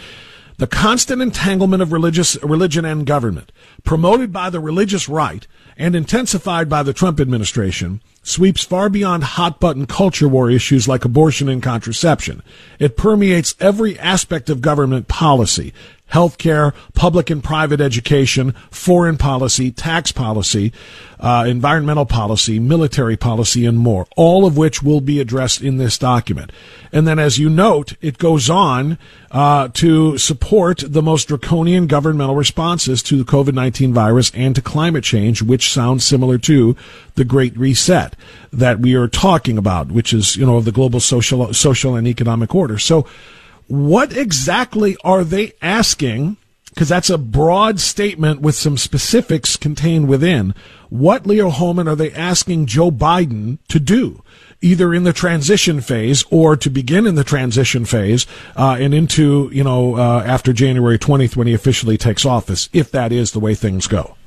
The 0.58 0.66
constant 0.66 1.20
entanglement 1.20 1.82
of 1.82 1.92
religious, 1.92 2.40
religion 2.42 2.84
and 2.84 3.04
government, 3.04 3.50
promoted 3.84 4.32
by 4.32 4.50
the 4.50 4.60
religious 4.60 5.08
right 5.08 5.46
and 5.76 5.96
intensified 5.96 6.68
by 6.68 6.82
the 6.82 6.92
Trump 6.92 7.18
administration, 7.18 8.00
sweeps 8.22 8.62
far 8.62 8.88
beyond 8.88 9.24
hot 9.24 9.58
button 9.58 9.86
culture 9.86 10.28
war 10.28 10.50
issues 10.50 10.86
like 10.86 11.04
abortion 11.04 11.48
and 11.48 11.62
contraception. 11.62 12.42
It 12.78 12.96
permeates 12.96 13.56
every 13.58 13.98
aspect 13.98 14.50
of 14.50 14.60
government 14.60 15.08
policy, 15.08 15.72
healthcare, 16.12 16.74
public 16.94 17.30
and 17.30 17.42
private 17.42 17.80
education, 17.80 18.52
foreign 18.70 19.16
policy, 19.16 19.70
tax 19.70 20.12
policy, 20.12 20.72
uh, 21.18 21.44
environmental 21.46 22.04
policy, 22.04 22.58
military 22.58 23.16
policy, 23.16 23.64
and 23.64 23.78
more, 23.78 24.06
all 24.16 24.44
of 24.44 24.56
which 24.56 24.82
will 24.82 25.00
be 25.00 25.20
addressed 25.20 25.62
in 25.62 25.76
this 25.76 25.96
document. 25.96 26.52
And 26.92 27.06
then, 27.06 27.18
as 27.18 27.38
you 27.38 27.48
note, 27.48 27.94
it 28.00 28.18
goes 28.18 28.50
on 28.50 28.98
uh, 29.30 29.68
to 29.68 30.18
support 30.18 30.82
the 30.86 31.02
most 31.02 31.28
draconian 31.28 31.86
governmental 31.86 32.34
responses 32.34 33.02
to 33.04 33.16
the 33.16 33.24
COVID 33.24 33.54
19 33.54 33.94
virus 33.94 34.30
and 34.34 34.54
to 34.54 34.60
climate 34.60 35.04
change, 35.04 35.42
which 35.42 35.72
sounds 35.72 36.04
similar 36.04 36.38
to 36.38 36.76
the 37.14 37.24
Great 37.24 37.56
Reset 37.56 38.16
that 38.52 38.80
we 38.80 38.94
are 38.94 39.08
talking 39.08 39.56
about, 39.56 39.90
which 39.90 40.12
is, 40.12 40.36
you 40.36 40.44
know, 40.44 40.56
of 40.56 40.64
the 40.64 40.72
global 40.72 41.00
social, 41.00 41.54
social 41.54 41.94
and 41.94 42.06
economic 42.06 42.54
order. 42.54 42.78
So, 42.78 43.06
what 43.72 44.14
exactly 44.14 44.98
are 45.02 45.24
they 45.24 45.54
asking? 45.62 46.36
Because 46.68 46.90
that's 46.90 47.08
a 47.08 47.16
broad 47.16 47.80
statement 47.80 48.42
with 48.42 48.54
some 48.54 48.76
specifics 48.76 49.56
contained 49.56 50.08
within. 50.08 50.54
What, 50.90 51.26
Leo 51.26 51.48
Hohmann, 51.48 51.88
are 51.88 51.96
they 51.96 52.12
asking 52.12 52.66
Joe 52.66 52.90
Biden 52.90 53.60
to 53.68 53.80
do? 53.80 54.22
Either 54.60 54.92
in 54.92 55.04
the 55.04 55.14
transition 55.14 55.80
phase 55.80 56.22
or 56.30 56.54
to 56.54 56.68
begin 56.68 57.06
in 57.06 57.14
the 57.14 57.24
transition 57.24 57.86
phase 57.86 58.26
uh, 58.56 58.76
and 58.78 58.92
into, 58.92 59.48
you 59.54 59.64
know, 59.64 59.96
uh, 59.96 60.22
after 60.26 60.52
January 60.52 60.98
20th 60.98 61.34
when 61.34 61.46
he 61.46 61.54
officially 61.54 61.96
takes 61.96 62.26
office, 62.26 62.68
if 62.74 62.90
that 62.90 63.10
is 63.10 63.32
the 63.32 63.40
way 63.40 63.54
things 63.54 63.86
go. 63.86 64.18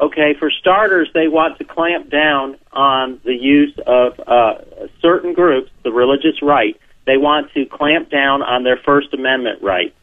Okay, 0.00 0.34
for 0.36 0.50
starters, 0.50 1.08
they 1.14 1.28
want 1.28 1.58
to 1.58 1.64
clamp 1.64 2.10
down 2.10 2.56
on 2.72 3.20
the 3.24 3.36
use 3.36 3.72
of 3.86 4.18
uh, 4.26 4.54
certain 5.00 5.32
groups, 5.32 5.70
the 5.84 5.92
religious 5.92 6.42
right, 6.42 6.76
they 7.06 7.16
want 7.16 7.52
to 7.54 7.66
clamp 7.66 8.10
down 8.10 8.42
on 8.42 8.62
their 8.62 8.76
First 8.76 9.12
Amendment 9.12 9.62
rights. 9.62 9.94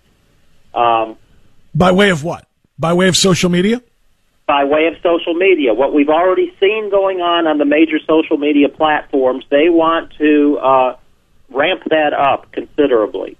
Um, 0.73 1.17
by 1.73 1.91
way 1.91 2.09
of 2.09 2.23
what? 2.23 2.47
By 2.77 2.93
way 2.93 3.07
of 3.07 3.15
social 3.15 3.49
media? 3.49 3.81
By 4.47 4.63
way 4.63 4.87
of 4.87 4.95
social 5.03 5.33
media. 5.33 5.73
What 5.73 5.93
we've 5.93 6.09
already 6.09 6.53
seen 6.59 6.89
going 6.89 7.19
on 7.19 7.47
on 7.47 7.57
the 7.57 7.65
major 7.65 7.99
social 8.07 8.37
media 8.37 8.69
platforms, 8.69 9.45
they 9.49 9.69
want 9.69 10.13
to 10.17 10.57
uh, 10.57 10.95
ramp 11.49 11.83
that 11.89 12.13
up 12.13 12.51
considerably. 12.51 13.37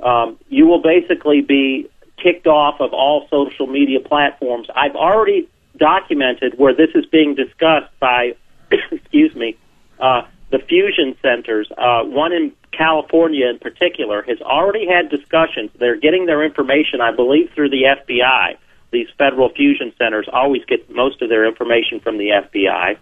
Um, 0.00 0.38
you 0.48 0.66
will 0.66 0.82
basically 0.82 1.40
be 1.40 1.88
kicked 2.16 2.46
off 2.46 2.80
of 2.80 2.92
all 2.92 3.26
social 3.30 3.66
media 3.66 4.00
platforms. 4.00 4.68
I've 4.74 4.96
already 4.96 5.48
documented 5.76 6.58
where 6.58 6.74
this 6.74 6.90
is 6.94 7.06
being 7.06 7.34
discussed 7.34 7.90
by, 7.98 8.36
excuse 8.90 9.34
me, 9.34 9.56
uh, 9.98 10.22
the 10.50 10.58
fusion 10.58 11.16
centers. 11.22 11.68
Uh, 11.76 12.02
one 12.04 12.32
in 12.32 12.52
California 12.72 13.46
in 13.48 13.58
particular 13.58 14.22
has 14.22 14.40
already 14.40 14.86
had 14.86 15.10
discussions. 15.10 15.70
They're 15.78 15.98
getting 15.98 16.26
their 16.26 16.44
information, 16.44 17.00
I 17.00 17.14
believe, 17.14 17.50
through 17.54 17.70
the 17.70 17.84
FBI. 17.84 18.56
These 18.90 19.08
federal 19.16 19.48
fusion 19.50 19.92
centers 19.98 20.28
always 20.32 20.64
get 20.66 20.90
most 20.90 21.22
of 21.22 21.28
their 21.28 21.46
information 21.46 22.00
from 22.00 22.18
the 22.18 22.28
FBI. 22.28 22.96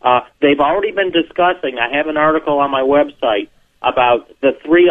Uh, 0.00 0.20
they've 0.40 0.60
already 0.60 0.92
been 0.92 1.10
discussing. 1.10 1.78
I 1.78 1.96
have 1.96 2.06
an 2.06 2.16
article 2.16 2.58
on 2.58 2.70
my 2.70 2.82
website 2.82 3.48
about 3.82 4.28
the 4.40 4.56
three 4.64 4.90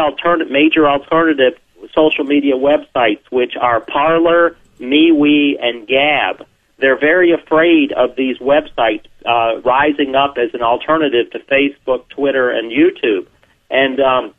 major 0.50 0.88
alternative 0.88 1.54
social 1.94 2.24
media 2.24 2.56
websites, 2.56 3.22
which 3.30 3.54
are 3.60 3.82
Parler, 3.82 4.56
MeWe, 4.80 5.56
and 5.62 5.88
Gab. 5.88 6.46
They're 6.80 7.00
very 7.00 7.32
afraid 7.32 7.92
of 7.92 8.16
these 8.16 8.38
websites 8.38 9.06
uh, 9.26 9.62
rising 9.62 10.16
up 10.16 10.38
as 10.38 10.54
an 10.54 10.62
alternative 10.62 11.32
to 11.32 11.40
Facebook, 11.40 12.08
Twitter, 12.10 12.52
and 12.52 12.72
YouTube 12.72 13.28
and 13.69 13.99
um, 13.99 14.34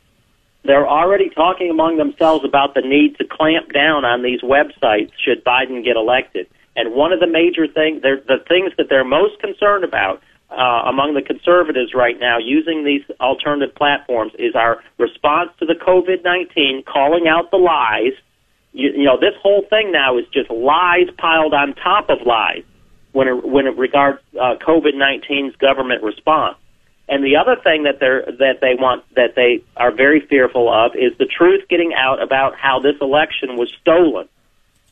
they're 0.63 0.87
already 0.87 1.29
talking 1.29 1.69
among 1.69 1.97
themselves 1.97 2.43
about 2.43 2.73
the 2.73 2.81
need 2.81 3.17
to 3.17 3.25
clamp 3.25 3.71
down 3.71 4.05
on 4.05 4.23
these 4.23 4.41
websites 4.41 5.11
should 5.23 5.43
Biden 5.43 5.83
get 5.83 5.95
elected. 5.95 6.47
And 6.75 6.93
one 6.93 7.11
of 7.11 7.19
the 7.19 7.27
major 7.27 7.67
things, 7.67 8.01
the 8.01 8.43
things 8.47 8.71
that 8.77 8.87
they're 8.89 9.03
most 9.03 9.39
concerned 9.39 9.83
about 9.83 10.21
uh, 10.49 10.83
among 10.87 11.13
the 11.13 11.21
conservatives 11.21 11.93
right 11.93 12.19
now 12.19 12.37
using 12.39 12.83
these 12.83 13.03
alternative 13.19 13.75
platforms 13.75 14.33
is 14.39 14.55
our 14.55 14.83
response 14.97 15.51
to 15.59 15.65
the 15.65 15.75
COVID 15.75 16.23
19, 16.23 16.83
calling 16.83 17.27
out 17.27 17.51
the 17.51 17.57
lies. 17.57 18.13
You, 18.71 18.91
you 18.91 19.03
know, 19.05 19.19
this 19.19 19.35
whole 19.41 19.63
thing 19.69 19.91
now 19.91 20.17
is 20.17 20.25
just 20.33 20.49
lies 20.49 21.07
piled 21.17 21.53
on 21.53 21.75
top 21.75 22.09
of 22.09 22.25
lies 22.25 22.63
when 23.11 23.27
it, 23.27 23.45
when 23.45 23.67
it 23.67 23.77
regards 23.77 24.19
uh, 24.33 24.55
COVID 24.55 24.93
19's 24.95 25.55
government 25.57 26.03
response. 26.03 26.57
And 27.09 27.23
the 27.23 27.37
other 27.37 27.55
thing 27.55 27.83
that 27.83 27.99
they're 27.99 28.21
that 28.37 28.59
they 28.61 28.75
want 28.75 29.03
that 29.15 29.33
they 29.35 29.63
are 29.75 29.91
very 29.91 30.19
fearful 30.19 30.71
of 30.71 30.95
is 30.95 31.17
the 31.17 31.25
truth 31.25 31.67
getting 31.67 31.93
out 31.95 32.21
about 32.21 32.55
how 32.55 32.79
this 32.79 32.95
election 33.01 33.57
was 33.57 33.73
stolen. 33.81 34.29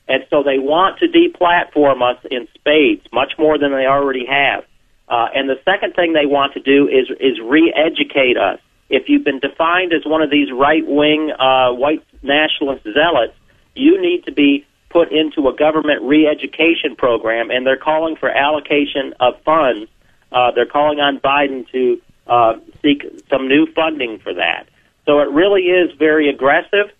And 0.08 0.26
so 0.32 0.42
they 0.42 0.58
want 0.58 1.00
to 1.00 1.08
deplatform 1.08 2.02
us 2.02 2.18
in 2.32 2.48
spades, 2.56 3.06
much 3.14 3.34
more 3.38 3.60
than 3.60 3.72
they 3.72 3.86
already 3.86 4.26
have. 4.26 4.64
Uh, 5.08 5.28
and 5.36 5.48
the 5.48 5.60
second 5.64 5.94
thing 5.94 6.14
they 6.14 6.26
want 6.26 6.54
to 6.54 6.60
do 6.60 6.88
is 6.88 7.08
is 7.20 7.40
re-educate 7.40 8.36
us. 8.36 8.60
If 8.90 9.10
you've 9.10 9.24
been 9.24 9.40
defined 9.40 9.94
as 9.94 10.04
one 10.06 10.24
of 10.24 10.32
these 10.32 10.52
right-wing 10.52 11.32
uh, 11.32 11.74
white 11.74 12.04
nationalist 12.24 12.84
zealots, 12.84 13.34
you 13.76 14.02
need 14.02 14.26
to 14.26 14.32
be 14.32 14.66
put 14.90 15.12
into 15.12 15.50
a 15.50 15.56
government 15.56 16.02
re-education 16.02 16.96
program, 16.98 17.52
and 17.52 17.68
they're 17.68 17.78
calling 17.78 18.16
for 18.16 18.30
allocation 18.30 19.14
of 19.20 19.40
funds. 19.44 19.88
Uh, 20.32 20.52
they're 20.52 20.66
calling 20.66 21.00
on 21.00 21.20
Biden 21.20 21.70
to 21.72 22.02
uh, 22.28 22.54
seek 22.82 23.04
some 23.30 23.48
new 23.48 23.68
funding 23.74 24.20
for 24.20 24.34
that. 24.34 24.68
So 25.06 25.20
it 25.20 25.30
really 25.32 25.64
is 25.64 25.92
very 25.98 26.30
aggressive. 26.30 26.92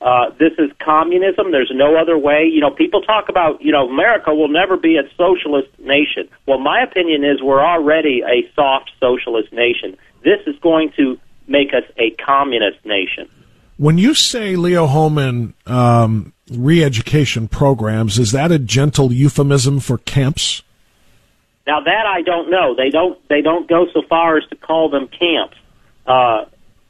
Uh, 0.00 0.30
this 0.38 0.52
is 0.58 0.70
communism. 0.84 1.50
There's 1.50 1.72
no 1.74 1.96
other 1.96 2.18
way. 2.18 2.44
You 2.44 2.60
know, 2.60 2.70
people 2.70 3.00
talk 3.00 3.30
about, 3.30 3.62
you 3.62 3.72
know, 3.72 3.88
America 3.88 4.34
will 4.34 4.48
never 4.48 4.76
be 4.76 4.98
a 4.98 5.08
socialist 5.16 5.68
nation. 5.78 6.28
Well, 6.46 6.58
my 6.58 6.82
opinion 6.82 7.24
is 7.24 7.42
we're 7.42 7.64
already 7.64 8.20
a 8.20 8.50
soft 8.54 8.90
socialist 9.00 9.50
nation. 9.52 9.96
This 10.22 10.40
is 10.46 10.56
going 10.60 10.92
to 10.96 11.18
make 11.46 11.72
us 11.72 11.84
a 11.96 12.10
communist 12.22 12.84
nation. 12.84 13.30
When 13.78 13.96
you 13.96 14.14
say 14.14 14.56
Leo 14.56 14.86
Hohmann 14.86 15.54
um, 15.66 16.34
re-education 16.50 17.48
programs, 17.48 18.18
is 18.18 18.32
that 18.32 18.52
a 18.52 18.58
gentle 18.58 19.10
euphemism 19.10 19.80
for 19.80 19.98
camps? 19.98 20.62
Now 21.66 21.80
that 21.80 22.06
I 22.06 22.22
don't 22.22 22.50
know. 22.50 22.74
They 22.74 22.90
don't. 22.90 23.18
They 23.28 23.40
don't 23.40 23.68
go 23.68 23.86
so 23.92 24.02
far 24.02 24.36
as 24.36 24.46
to 24.48 24.56
call 24.56 24.90
them 24.90 25.08
camps. 25.08 25.56
Uh, 26.06 26.44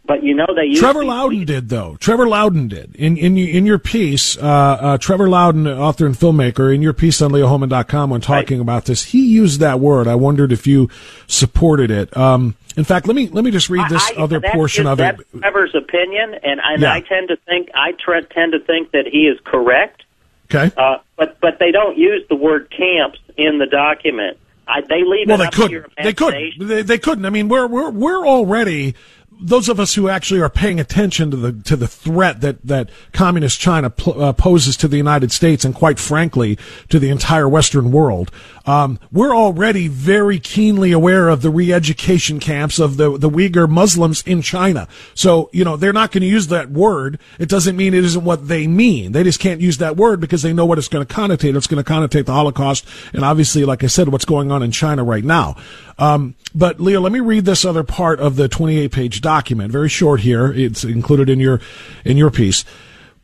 but 0.06 0.22
you 0.22 0.34
know 0.34 0.46
they. 0.54 0.74
Trevor 0.74 1.04
Loudon 1.04 1.44
did 1.44 1.68
though. 1.68 1.96
Trevor 1.98 2.28
Loudon 2.28 2.68
did 2.68 2.94
in 2.96 3.16
in 3.16 3.38
in 3.38 3.64
your 3.66 3.78
piece. 3.78 4.36
Uh, 4.36 4.42
uh, 4.42 4.98
Trevor 4.98 5.28
Loudon, 5.28 5.66
author 5.66 6.06
and 6.06 6.14
filmmaker, 6.14 6.74
in 6.74 6.82
your 6.82 6.92
piece 6.92 7.22
on 7.22 7.30
LeoHohmann.com 7.30 8.10
when 8.10 8.20
talking 8.20 8.58
right. 8.58 8.62
about 8.62 8.84
this, 8.84 9.04
he 9.04 9.26
used 9.26 9.60
that 9.60 9.80
word. 9.80 10.06
I 10.06 10.14
wondered 10.14 10.52
if 10.52 10.66
you 10.66 10.90
supported 11.26 11.90
it. 11.90 12.14
Um, 12.16 12.56
in 12.76 12.84
fact, 12.84 13.06
let 13.06 13.16
me 13.16 13.28
let 13.28 13.44
me 13.44 13.50
just 13.50 13.70
read 13.70 13.88
this 13.88 14.10
I, 14.10 14.20
other 14.20 14.40
portion 14.40 14.86
of 14.86 15.00
it. 15.00 15.16
Trevor's 15.38 15.74
opinion, 15.74 16.34
and, 16.42 16.60
and 16.62 16.82
yeah. 16.82 16.92
I 16.92 17.00
tend 17.00 17.28
to 17.28 17.36
think 17.36 17.70
I 17.74 17.92
tend 17.92 18.52
to 18.52 18.60
think 18.60 18.90
that 18.90 19.06
he 19.06 19.26
is 19.26 19.38
correct. 19.44 20.02
Okay. 20.46 20.74
Uh, 20.76 20.98
but 21.16 21.40
but 21.40 21.58
they 21.58 21.70
don't 21.70 21.96
use 21.96 22.26
the 22.28 22.36
word 22.36 22.70
camps 22.70 23.20
in 23.36 23.58
the 23.58 23.66
document. 23.66 24.38
I, 24.66 24.80
they 24.80 25.04
leave 25.04 25.28
well, 25.28 25.38
they 25.38 25.48
couldn't. 25.48 25.92
They 26.02 26.12
couldn't. 26.12 26.68
They, 26.68 26.82
they 26.82 26.98
couldn't. 26.98 27.26
I 27.26 27.30
mean, 27.30 27.48
we're 27.48 27.66
we're 27.66 27.90
we're 27.90 28.26
already 28.26 28.94
those 29.40 29.68
of 29.68 29.80
us 29.80 29.94
who 29.94 30.08
actually 30.08 30.40
are 30.40 30.48
paying 30.48 30.80
attention 30.80 31.30
to 31.30 31.36
the 31.36 31.52
to 31.64 31.76
the 31.76 31.88
threat 31.88 32.40
that 32.40 32.64
that 32.66 32.90
communist 33.12 33.60
China 33.60 33.90
pl- 33.90 34.22
uh, 34.22 34.32
poses 34.32 34.76
to 34.78 34.88
the 34.88 34.96
United 34.96 35.32
States 35.32 35.64
and 35.64 35.74
quite 35.74 35.98
frankly 35.98 36.58
to 36.88 36.98
the 36.98 37.10
entire 37.10 37.48
Western 37.48 37.92
world, 37.92 38.30
um, 38.66 38.98
we're 39.12 39.34
already 39.34 39.88
very 39.88 40.38
keenly 40.38 40.92
aware 40.92 41.28
of 41.28 41.42
the 41.42 41.50
re-education 41.50 42.40
camps 42.40 42.78
of 42.78 42.96
the 42.96 43.16
the 43.18 43.30
Uyghur 43.30 43.68
Muslims 43.68 44.22
in 44.22 44.42
China. 44.42 44.88
So 45.14 45.50
you 45.52 45.64
know 45.64 45.76
they're 45.76 45.92
not 45.92 46.12
going 46.12 46.22
to 46.22 46.26
use 46.26 46.48
that 46.48 46.70
word. 46.70 47.18
It 47.38 47.48
doesn't 47.48 47.76
mean 47.76 47.94
it 47.94 48.04
isn't 48.04 48.24
what 48.24 48.48
they 48.48 48.66
mean. 48.66 49.12
They 49.12 49.22
just 49.22 49.40
can't 49.40 49.60
use 49.60 49.78
that 49.78 49.96
word 49.96 50.20
because 50.20 50.42
they 50.42 50.52
know 50.52 50.66
what 50.66 50.78
it's 50.78 50.88
going 50.88 51.04
to 51.04 51.14
connotate. 51.14 51.56
It's 51.56 51.66
going 51.66 51.82
to 51.82 51.90
connotate 51.90 52.26
the 52.26 52.32
Holocaust 52.32 52.86
and 53.12 53.24
obviously, 53.24 53.64
like 53.64 53.84
I 53.84 53.86
said, 53.86 54.08
what's 54.08 54.24
going 54.24 54.50
on 54.50 54.62
in 54.62 54.70
China 54.70 55.04
right 55.04 55.24
now. 55.24 55.56
Um, 55.98 56.34
but 56.54 56.80
Leo, 56.80 57.00
let 57.00 57.12
me 57.12 57.20
read 57.20 57.44
this 57.44 57.64
other 57.64 57.84
part 57.84 58.20
of 58.20 58.36
the 58.36 58.48
28 58.48 58.90
page 58.90 59.20
document. 59.20 59.72
Very 59.72 59.88
short 59.88 60.20
here. 60.20 60.52
It's 60.52 60.84
included 60.84 61.28
in 61.28 61.40
your, 61.40 61.60
in 62.04 62.16
your 62.16 62.30
piece. 62.30 62.64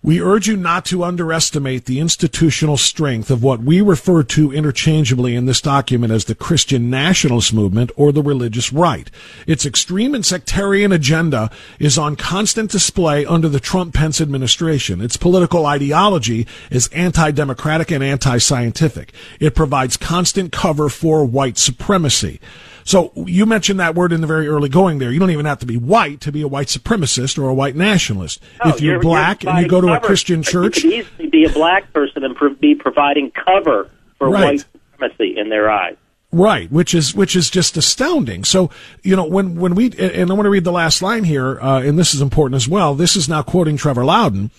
We 0.03 0.23
urge 0.23 0.49
you 0.49 0.57
not 0.57 0.87
to 0.87 1.05
underestimate 1.05 1.85
the 1.85 2.01
institutional 2.01 2.79
strength 2.79 3.31
of 3.31 3.43
what 3.43 3.61
we 3.61 3.83
refer 3.83 4.23
to 4.23 4.51
interchangeably 4.51 5.37
in 5.37 5.45
this 5.45 5.61
document 5.61 6.11
as 6.11 6.25
the 6.25 6.35
Christian 6.35 6.89
nationalist 6.89 7.53
movement 7.53 7.91
or 7.97 8.11
the 8.11 8.23
religious 8.23 8.73
right. 8.73 9.11
Its 9.47 9.67
extreme 9.67 10.15
and 10.15 10.25
sectarian 10.25 10.91
agenda 10.91 11.51
is 11.79 11.99
on 11.99 12.17
constant 12.17 12.71
display 12.71 13.27
under 13.27 13.47
the 13.47 13.61
Trump 13.61 13.93
Pence 13.93 14.23
administration. 14.23 15.03
Its 15.03 15.19
political 15.19 15.67
ideology 15.67 16.47
is 16.71 16.89
anti-democratic 16.95 17.91
and 17.91 18.03
anti-scientific. 18.03 19.13
It 19.39 19.55
provides 19.55 19.99
constant 19.99 20.51
cover 20.51 20.89
for 20.89 21.27
white 21.27 21.59
supremacy. 21.59 22.41
So 22.85 23.13
you 23.15 23.47
mentioned 23.47 23.81
that 23.81 23.95
word 23.95 24.13
in 24.13 24.21
the 24.21 24.27
very 24.27 24.49
early 24.49 24.69
going 24.69 24.99
there. 24.99 25.11
You 25.11 25.19
don't 25.19 25.31
even 25.31 25.47
have 25.47 25.59
to 25.61 25.67
be 25.67 25.77
white 25.77 26.21
to 26.23 26.33
be 26.33 26.43
a 26.43 26.49
white 26.49 26.69
supremacist 26.69 27.39
or 27.39 27.49
a 27.49 27.55
white 27.55 27.77
nationalist. 27.77 28.43
No, 28.65 28.71
if 28.71 28.81
you're, 28.81 28.95
you're 28.95 29.03
black 29.03 29.43
you're 29.43 29.53
and 29.53 29.63
you 29.63 29.69
go 29.69 29.81
to 29.81 29.89
cover. 29.89 29.99
a 29.99 30.01
Christian 30.01 30.43
church, 30.43 30.83
you 30.83 31.05
could 31.05 31.07
easily 31.07 31.29
be 31.29 31.45
a 31.45 31.51
black 31.51 31.93
person 31.93 32.25
and 32.25 32.61
be 32.61 32.75
providing 32.75 33.31
cover 33.31 33.91
for 34.19 34.31
right. 34.31 34.45
white 34.45 34.61
supremacy 34.61 35.39
in 35.39 35.49
their 35.49 35.71
eyes. 35.71 35.97
Right, 36.33 36.71
which 36.71 36.95
is 36.95 37.13
which 37.13 37.35
is 37.35 37.51
just 37.51 37.77
astounding. 37.77 38.45
So 38.45 38.71
you 39.03 39.17
know 39.17 39.25
when 39.25 39.57
when 39.57 39.75
we 39.75 39.91
and 39.99 40.31
I 40.31 40.35
want 40.35 40.47
to 40.47 40.51
read 40.51 40.63
the 40.63 40.71
last 40.71 41.03
line 41.03 41.25
here, 41.25 41.61
uh, 41.61 41.81
and 41.81 41.99
this 41.99 42.15
is 42.15 42.21
important 42.21 42.55
as 42.55 42.69
well. 42.69 42.95
This 42.95 43.17
is 43.17 43.29
now 43.29 43.43
quoting 43.43 43.77
Trevor 43.77 44.05
Loudon. 44.05 44.53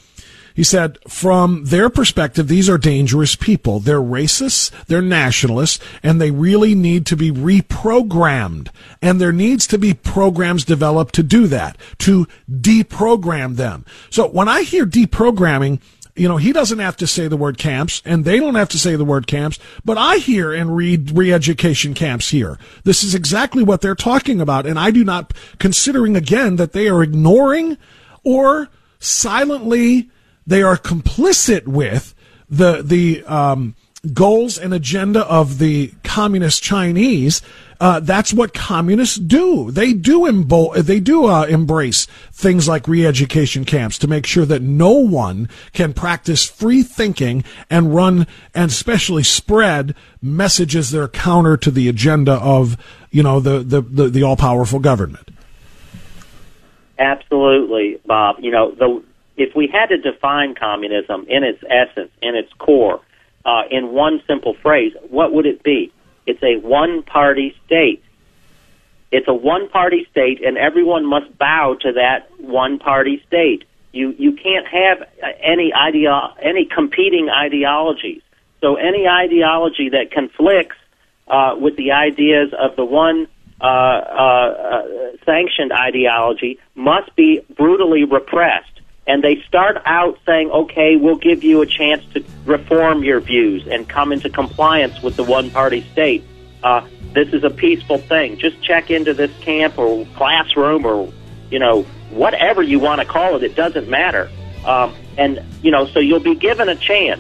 He 0.54 0.64
said, 0.64 0.98
from 1.08 1.66
their 1.66 1.90
perspective, 1.90 2.48
these 2.48 2.70
are 2.70 2.78
dangerous 2.78 3.36
people. 3.36 3.80
They're 3.80 4.02
racists, 4.02 4.72
they're 4.88 5.02
nationalists, 5.02 5.80
and 6.04 6.20
they 6.20 6.32
really 6.32 6.76
need 6.76 7.06
to 7.08 7.16
be 7.16 7.32
reprogrammed. 7.32 8.70
And 9.02 9.20
there 9.20 9.32
needs 9.32 9.66
to 9.68 9.78
be 9.78 9.94
programs 9.94 10.66
developed 10.66 11.16
to 11.16 11.24
do 11.24 11.48
that, 11.48 11.78
to 12.00 12.28
deprogram 12.50 13.56
them. 13.56 13.86
So 14.10 14.28
when 14.28 14.48
I 14.50 14.64
hear 14.64 14.86
deprogramming, 14.86 15.82
you 16.16 16.28
know, 16.28 16.38
he 16.38 16.52
doesn't 16.52 16.80
have 16.80 16.98
to 16.98 17.08
say 17.08 17.30
the 17.30 17.38
word 17.38 17.58
camps, 17.58 18.02
and 18.04 18.26
they 18.26 18.38
don't 18.38 18.56
have 18.56 18.70
to 18.70 18.78
say 18.78 18.98
the 18.98 19.06
word 19.06 19.28
camps, 19.28 19.58
but 19.86 19.98
I 19.98 20.18
hear 20.18 20.54
and 20.54 20.76
read 20.76 21.12
re-education 21.12 21.94
camps 21.94 22.30
here. 22.30 22.60
This 22.84 23.04
is 23.04 23.16
exactly 23.16 23.64
what 23.64 23.80
they're 23.80 23.96
talking 23.96 24.42
about, 24.42 24.66
and 24.66 24.78
I 24.78 24.92
do 24.92 25.06
not, 25.06 25.34
considering 25.58 26.18
again 26.18 26.58
that 26.58 26.74
they 26.74 26.90
are 26.90 27.02
ignoring 27.02 27.78
or 28.24 28.68
silently 29.00 30.10
they 30.52 30.62
are 30.62 30.76
complicit 30.76 31.66
with 31.66 32.14
the 32.50 32.82
the 32.84 33.24
um, 33.24 33.74
goals 34.14 34.58
and 34.58 34.74
agenda 34.74 35.22
of 35.22 35.60
the 35.60 35.94
communist 36.04 36.62
Chinese. 36.62 37.42
Uh, 37.80 38.02
that's 38.02 38.34
what 38.34 38.54
communists 38.54 39.16
do. 39.16 39.72
They 39.72 39.94
do 39.94 40.24
embo- 40.24 40.76
they 40.76 41.00
do 41.00 41.26
uh, 41.26 41.46
embrace 41.46 42.06
things 42.34 42.68
like 42.68 42.86
re-education 42.86 43.64
camps 43.64 43.98
to 44.00 44.10
make 44.10 44.26
sure 44.26 44.46
that 44.46 44.62
no 44.62 44.92
one 44.92 45.48
can 45.72 45.94
practice 45.94 46.46
free 46.46 46.84
thinking 46.84 47.46
and 47.70 47.96
run 47.96 48.28
and 48.54 48.70
especially 48.70 49.24
spread 49.24 49.96
messages 50.22 50.92
that 50.92 51.02
are 51.02 51.08
counter 51.08 51.56
to 51.56 51.72
the 51.72 51.88
agenda 51.88 52.34
of 52.34 52.76
you 53.10 53.24
know 53.24 53.40
the 53.40 53.60
the, 53.60 53.82
the, 53.82 54.10
the 54.10 54.24
all 54.24 54.36
powerful 54.36 54.80
government. 54.80 55.30
Absolutely, 57.00 58.02
Bob. 58.06 58.36
You 58.42 58.52
know 58.52 58.72
the 58.72 59.02
if 59.42 59.56
we 59.56 59.68
had 59.68 59.88
to 59.88 59.98
define 59.98 60.54
communism 60.54 61.26
in 61.28 61.44
its 61.44 61.64
essence, 61.68 62.12
in 62.22 62.36
its 62.36 62.54
core, 62.54 63.02
uh, 63.44 63.64
in 63.72 63.92
one 63.92 64.22
simple 64.28 64.54
phrase, 64.54 64.94
what 65.10 65.34
would 65.34 65.48
it 65.48 65.64
be? 65.64 65.92
It's 66.28 66.44
a 66.44 66.58
one 66.58 67.02
party 67.02 67.56
state. 67.66 68.04
It's 69.12 69.28
a 69.28 69.34
one 69.34 69.68
party 69.68 70.08
state, 70.12 70.46
and 70.46 70.58
everyone 70.58 71.06
must 71.06 71.36
bow 71.38 71.76
to 71.82 71.94
that 71.94 72.30
one 72.40 72.78
party 72.78 73.22
state. 73.28 73.66
You, 73.92 74.16
you 74.18 74.34
can't 74.34 74.68
have 74.68 75.10
any, 75.42 75.72
ideo- 75.72 76.34
any 76.42 76.66
competing 76.66 77.30
ideologies. 77.30 78.22
So 78.62 78.76
any 78.76 79.08
ideology 79.08 79.90
that 79.90 80.12
conflicts 80.12 80.78
uh, 81.28 81.56
with 81.60 81.76
the 81.78 81.94
ideas 81.94 82.54
of 82.58 82.76
the 82.76 82.86
one 82.86 83.28
uh, 83.60 83.64
uh, 83.64 83.68
uh 83.68 84.84
sanctioned 85.24 85.72
ideology 85.72 86.58
must 86.74 87.16
be 87.16 87.42
brutally 87.56 88.06
repressed 88.06 88.81
and 89.12 89.22
they 89.22 89.44
start 89.46 89.76
out 89.86 90.18
saying, 90.26 90.50
okay, 90.52 90.96
we'll 90.96 91.18
give 91.18 91.44
you 91.44 91.62
a 91.62 91.66
chance 91.66 92.02
to 92.14 92.24
reform 92.46 93.04
your 93.04 93.20
views 93.20 93.68
and 93.68 93.88
come 93.90 94.14
into 94.14 94.30
compliance 94.30 95.02
with 95.02 95.18
the 95.18 95.24
one 95.24 95.52
party 95.52 95.86
state. 95.92 96.24
Uh, 96.64 96.88
this 97.12 97.28
is 97.34 97.44
a 97.44 97.50
peaceful 97.50 97.98
thing. 97.98 98.38
Just 98.38 98.64
check 98.64 98.90
into 98.90 99.14
this 99.14 99.30
camp 99.42 99.78
or 99.78 100.06
classroom 100.16 100.86
or, 100.86 101.12
you 101.50 101.60
know, 101.60 101.82
whatever 102.12 102.64
you 102.64 102.80
want 102.80 103.02
to 103.02 103.06
call 103.06 103.36
it. 103.36 103.44
It 103.44 103.54
doesn't 103.54 103.90
matter. 103.90 104.32
Um, 104.66 104.96
and, 105.18 105.44
you 105.62 105.72
know, 105.72 105.88
so 105.88 106.00
you'll 106.00 106.22
be 106.22 106.36
given 106.36 106.70
a 106.70 106.76
chance 106.78 107.20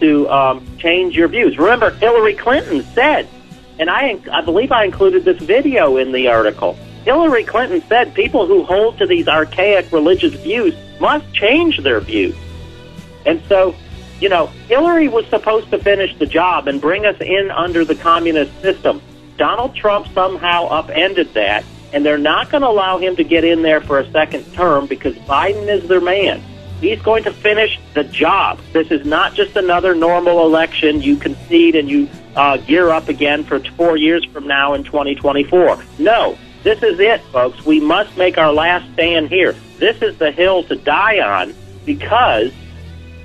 to 0.00 0.28
um, 0.28 0.66
change 0.76 1.16
your 1.16 1.28
views. 1.28 1.56
Remember, 1.56 1.88
Hillary 1.88 2.34
Clinton 2.34 2.82
said, 2.92 3.26
and 3.78 3.88
I, 3.88 4.20
I 4.30 4.42
believe 4.42 4.72
I 4.72 4.84
included 4.84 5.24
this 5.24 5.40
video 5.40 5.96
in 5.96 6.12
the 6.12 6.28
article. 6.28 6.74
Hillary 7.06 7.44
Clinton 7.44 7.82
said 7.88 8.14
people 8.14 8.46
who 8.46 8.62
hold 8.62 8.98
to 8.98 9.06
these 9.06 9.26
archaic 9.26 9.90
religious 9.90 10.34
views 10.34 10.74
must 11.00 11.32
change 11.32 11.78
their 11.78 12.00
views. 12.00 12.36
And 13.26 13.42
so, 13.48 13.74
you 14.20 14.28
know, 14.28 14.46
Hillary 14.68 15.08
was 15.08 15.26
supposed 15.26 15.70
to 15.70 15.78
finish 15.78 16.16
the 16.18 16.26
job 16.26 16.68
and 16.68 16.80
bring 16.80 17.06
us 17.06 17.20
in 17.20 17.50
under 17.50 17.84
the 17.84 17.94
communist 17.94 18.58
system. 18.60 19.02
Donald 19.36 19.74
Trump 19.74 20.06
somehow 20.12 20.66
upended 20.66 21.32
that, 21.34 21.64
and 21.92 22.04
they're 22.04 22.18
not 22.18 22.50
going 22.50 22.62
to 22.62 22.68
allow 22.68 22.98
him 22.98 23.16
to 23.16 23.24
get 23.24 23.44
in 23.44 23.62
there 23.62 23.80
for 23.80 23.98
a 23.98 24.10
second 24.10 24.44
term 24.52 24.86
because 24.86 25.14
Biden 25.16 25.68
is 25.68 25.88
their 25.88 26.00
man. 26.00 26.42
He's 26.80 27.00
going 27.02 27.24
to 27.24 27.32
finish 27.32 27.78
the 27.94 28.04
job. 28.04 28.58
This 28.72 28.90
is 28.90 29.04
not 29.04 29.34
just 29.34 29.56
another 29.56 29.94
normal 29.94 30.46
election. 30.46 31.02
You 31.02 31.16
concede 31.16 31.76
and 31.76 31.88
you 31.90 32.08
uh, 32.36 32.56
gear 32.58 32.90
up 32.90 33.08
again 33.08 33.44
for 33.44 33.60
four 33.60 33.98
years 33.98 34.24
from 34.26 34.46
now 34.46 34.74
in 34.74 34.84
2024. 34.84 35.82
No, 35.98 36.38
this 36.62 36.82
is 36.82 36.98
it, 36.98 37.20
folks. 37.32 37.64
We 37.66 37.80
must 37.80 38.16
make 38.16 38.38
our 38.38 38.52
last 38.52 38.90
stand 38.94 39.28
here. 39.28 39.54
This 39.80 40.00
is 40.02 40.16
the 40.18 40.30
hill 40.30 40.62
to 40.64 40.76
die 40.76 41.18
on 41.18 41.54
because 41.84 42.52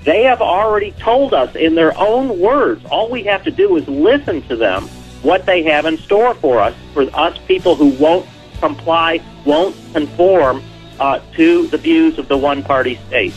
They 0.06 0.22
have 0.24 0.40
already 0.40 0.92
told 0.92 1.34
us 1.34 1.56
in 1.56 1.74
their 1.74 1.98
own 1.98 2.40
words. 2.40 2.86
All 2.92 3.10
we 3.10 3.24
have 3.24 3.44
to 3.44 3.52
do 3.52 3.76
is 3.76 3.88
listen 3.88 4.44
to 4.44 4.56
them, 4.56 4.84
what 5.24 5.48
they 5.48 5.64
have 5.64 5.88
in 5.88 5.98
store 5.98 6.36
for 6.36 6.60
us, 6.60 6.76
for 6.94 7.10
us 7.16 7.36
people 7.48 7.76
who 7.76 7.90
won't 7.90 8.28
comply, 8.60 9.20
won't 9.46 9.76
conform 9.94 10.64
uh, 11.00 11.20
to 11.34 11.66
the 11.68 11.80
views 11.80 12.20
of 12.20 12.28
the 12.28 12.38
one 12.38 12.62
party 12.62 13.00
state. 13.08 13.34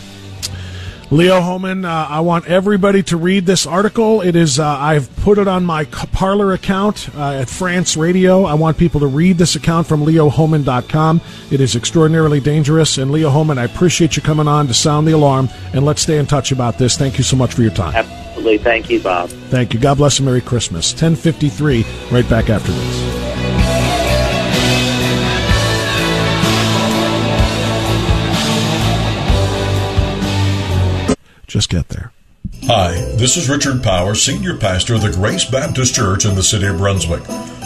Leo 1.11 1.41
Hohmann, 1.41 1.87
uh, 1.87 2.07
I 2.11 2.21
want 2.21 2.47
everybody 2.47 3.03
to 3.05 3.17
read 3.17 3.47
this 3.47 3.67
article. 3.67 4.21
It 4.21 4.37
is 4.37 4.59
uh, 4.59 4.67
I've 4.67 5.15
put 5.17 5.39
it 5.39 5.49
on 5.49 5.65
my 5.65 5.85
Parler 5.85 6.53
account 6.53 7.09
uh, 7.17 7.33
at 7.33 7.49
Frantz 7.49 7.97
Radio. 7.97 8.45
I 8.45 8.53
want 8.55 8.77
people 8.77 9.01
to 9.01 9.07
read 9.07 9.39
this 9.39 9.57
account 9.57 9.87
from 9.87 10.05
leohohmann.com. 10.05 11.23
It 11.51 11.63
is 11.63 11.77
extraordinarily 11.77 12.41
dangerous. 12.41 12.99
And 12.99 13.11
Leo 13.11 13.31
Hohmann, 13.31 13.57
I 13.57 13.65
appreciate 13.65 14.17
you 14.17 14.23
coming 14.23 14.49
on 14.49 14.67
to 14.67 14.75
sound 14.75 15.09
the 15.09 15.13
alarm. 15.13 15.49
And 15.73 15.87
let's 15.87 16.03
stay 16.03 16.19
in 16.19 16.27
touch 16.27 16.53
about 16.53 16.77
this. 16.77 16.99
Thank 16.99 17.17
you 17.17 17.25
so 17.25 17.37
much 17.37 17.55
for 17.55 17.63
your 17.63 17.71
time. 17.71 17.95
Absolutely. 17.95 18.59
Thank 18.59 18.91
you, 18.91 19.01
Bob. 19.01 19.31
Thank 19.31 19.73
you. 19.73 19.81
God 19.81 19.97
bless 19.97 20.19
and 20.19 20.27
Merry 20.27 20.43
Christmas. 20.43 20.93
1053, 20.93 21.87
right 22.11 22.29
back 22.29 22.51
after 22.51 22.71
this. 22.71 23.18
Just 31.49 31.71
get 31.71 31.89
there. 31.89 32.13
Hi, 32.65 32.93
this 33.17 33.37
is 33.39 33.49
Richard 33.49 33.83
Power, 33.83 34.15
Senior 34.15 34.57
Pastor 34.59 34.95
of 34.95 35.03
the 35.03 35.11
Grace 35.11 35.47
Baptist 35.47 35.95
Church 35.95 36.27
in 36.27 36.35
the 36.35 36.43
city 36.43 36.67
of 36.67 36.77
Brunswick. 36.77 37.23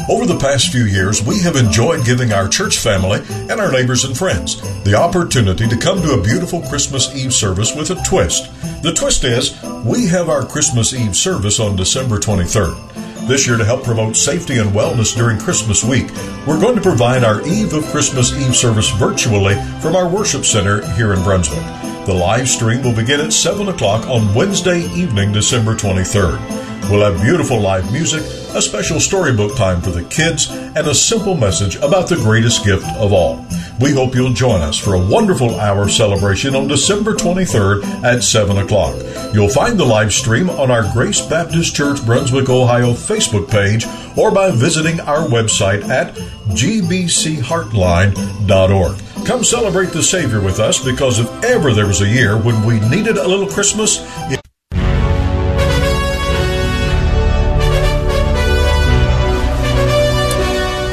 Over 0.09 0.25
the 0.25 0.39
past 0.41 0.71
few 0.71 0.85
years, 0.85 1.21
we 1.23 1.41
have 1.41 1.57
enjoyed 1.57 2.05
giving 2.05 2.33
our 2.33 2.49
church 2.49 2.79
family 2.79 3.21
and 3.29 3.61
our 3.61 3.73
neighbors 3.73 4.05
and 4.05 4.17
friends 4.17 4.61
the 4.85 4.95
opportunity 4.95 5.69
to 5.69 5.77
come 5.77 6.01
to 6.03 6.13
a 6.13 6.23
beautiful 6.23 6.63
Christmas 6.63 7.15
Eve 7.15 7.35
service 7.35 7.75
with 7.75 7.91
a 7.91 8.03
twist. 8.07 8.51
The 8.83 8.93
twist 8.93 9.25
is 9.25 9.61
we 9.85 10.07
have 10.07 10.29
our 10.29 10.47
Christmas 10.47 10.95
Eve 10.95 11.17
service 11.17 11.59
on 11.59 11.77
December 11.77 12.19
23rd. 12.19 13.27
This 13.27 13.47
year, 13.47 13.57
to 13.57 13.65
help 13.65 13.85
promote 13.85 14.17
safety 14.17 14.59
and 14.59 14.71
wellness 14.71 15.17
during 15.17 15.39
Christmas 15.39 15.85
week, 15.85 16.11
we're 16.47 16.61
going 16.61 16.77
to 16.77 16.83
provide 16.83 17.25
our 17.25 17.45
Eve 17.47 17.73
of 17.73 17.85
Christmas 17.87 18.33
Eve 18.33 18.55
service 18.55 18.91
virtually 18.91 19.55
from 19.81 19.97
our 19.97 20.09
worship 20.09 20.45
center 20.45 20.87
here 20.95 21.13
in 21.13 21.23
Brunswick. 21.23 21.82
The 22.05 22.13
live 22.13 22.49
stream 22.49 22.83
will 22.83 22.97
begin 22.97 23.21
at 23.21 23.33
7 23.33 23.69
o'clock 23.69 24.09
on 24.09 24.35
Wednesday 24.35 24.81
evening, 24.93 25.31
December 25.31 25.77
23rd. 25.77 26.91
We'll 26.91 27.09
have 27.09 27.23
beautiful 27.23 27.61
live 27.61 27.93
music, 27.93 28.23
a 28.57 28.61
special 28.61 28.99
storybook 28.99 29.57
time 29.57 29.81
for 29.81 29.91
the 29.91 30.03
kids, 30.03 30.51
and 30.51 30.79
a 30.79 30.97
simple 30.97 31.37
message 31.37 31.77
about 31.77 32.09
the 32.09 32.17
greatest 32.17 32.65
gift 32.65 32.85
of 32.97 33.13
all. 33.13 33.47
We 33.81 33.93
hope 33.93 34.17
you'll 34.17 34.33
join 34.33 34.63
us 34.63 34.77
for 34.77 34.95
a 34.95 35.01
wonderful 35.01 35.61
hour 35.61 35.89
celebration 35.89 36.57
on 36.57 36.67
December 36.67 37.15
23rd 37.15 37.85
at 38.03 38.25
7 38.25 38.59
o'clock. 38.59 38.97
You'll 39.33 39.49
find 39.49 39.79
the 39.79 39.85
live 39.85 40.13
stream 40.13 40.51
on 40.51 40.73
our 40.73 40.93
Grace 40.93 41.21
Baptist 41.21 41.77
Church 41.77 42.05
Brunswick, 42.05 42.49
Ohio 42.49 42.95
Facebook 42.95 43.49
page 43.49 43.87
or 44.17 44.33
by 44.33 44.51
visiting 44.51 44.99
our 45.01 45.29
website 45.29 45.89
at 45.89 46.17
gbcheartline.org. 46.49 49.02
Come 49.25 49.45
celebrate 49.45 49.91
the 49.93 50.03
Savior 50.03 50.41
with 50.41 50.59
us 50.59 50.85
because 50.85 51.19
if 51.21 51.29
ever 51.45 51.73
there 51.73 51.87
was 51.87 52.01
a 52.01 52.09
year 52.09 52.37
when 52.37 52.65
we 52.67 52.81
needed 52.89 53.17
a 53.17 53.27
little 53.27 53.47
Christmas, 53.47 53.99
it- 54.31 54.41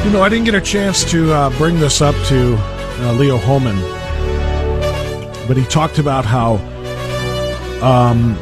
You 0.05 0.15
know, 0.15 0.23
I 0.23 0.29
didn't 0.29 0.45
get 0.45 0.55
a 0.55 0.61
chance 0.61 1.03
to 1.11 1.31
uh, 1.31 1.49
bring 1.59 1.79
this 1.79 2.01
up 2.01 2.15
to 2.29 2.55
uh, 2.57 3.13
Leo 3.13 3.37
Hohmann, 3.37 3.77
but 5.47 5.55
he 5.55 5.63
talked 5.65 5.99
about 5.99 6.25
how 6.25 6.55
um, 7.83 8.35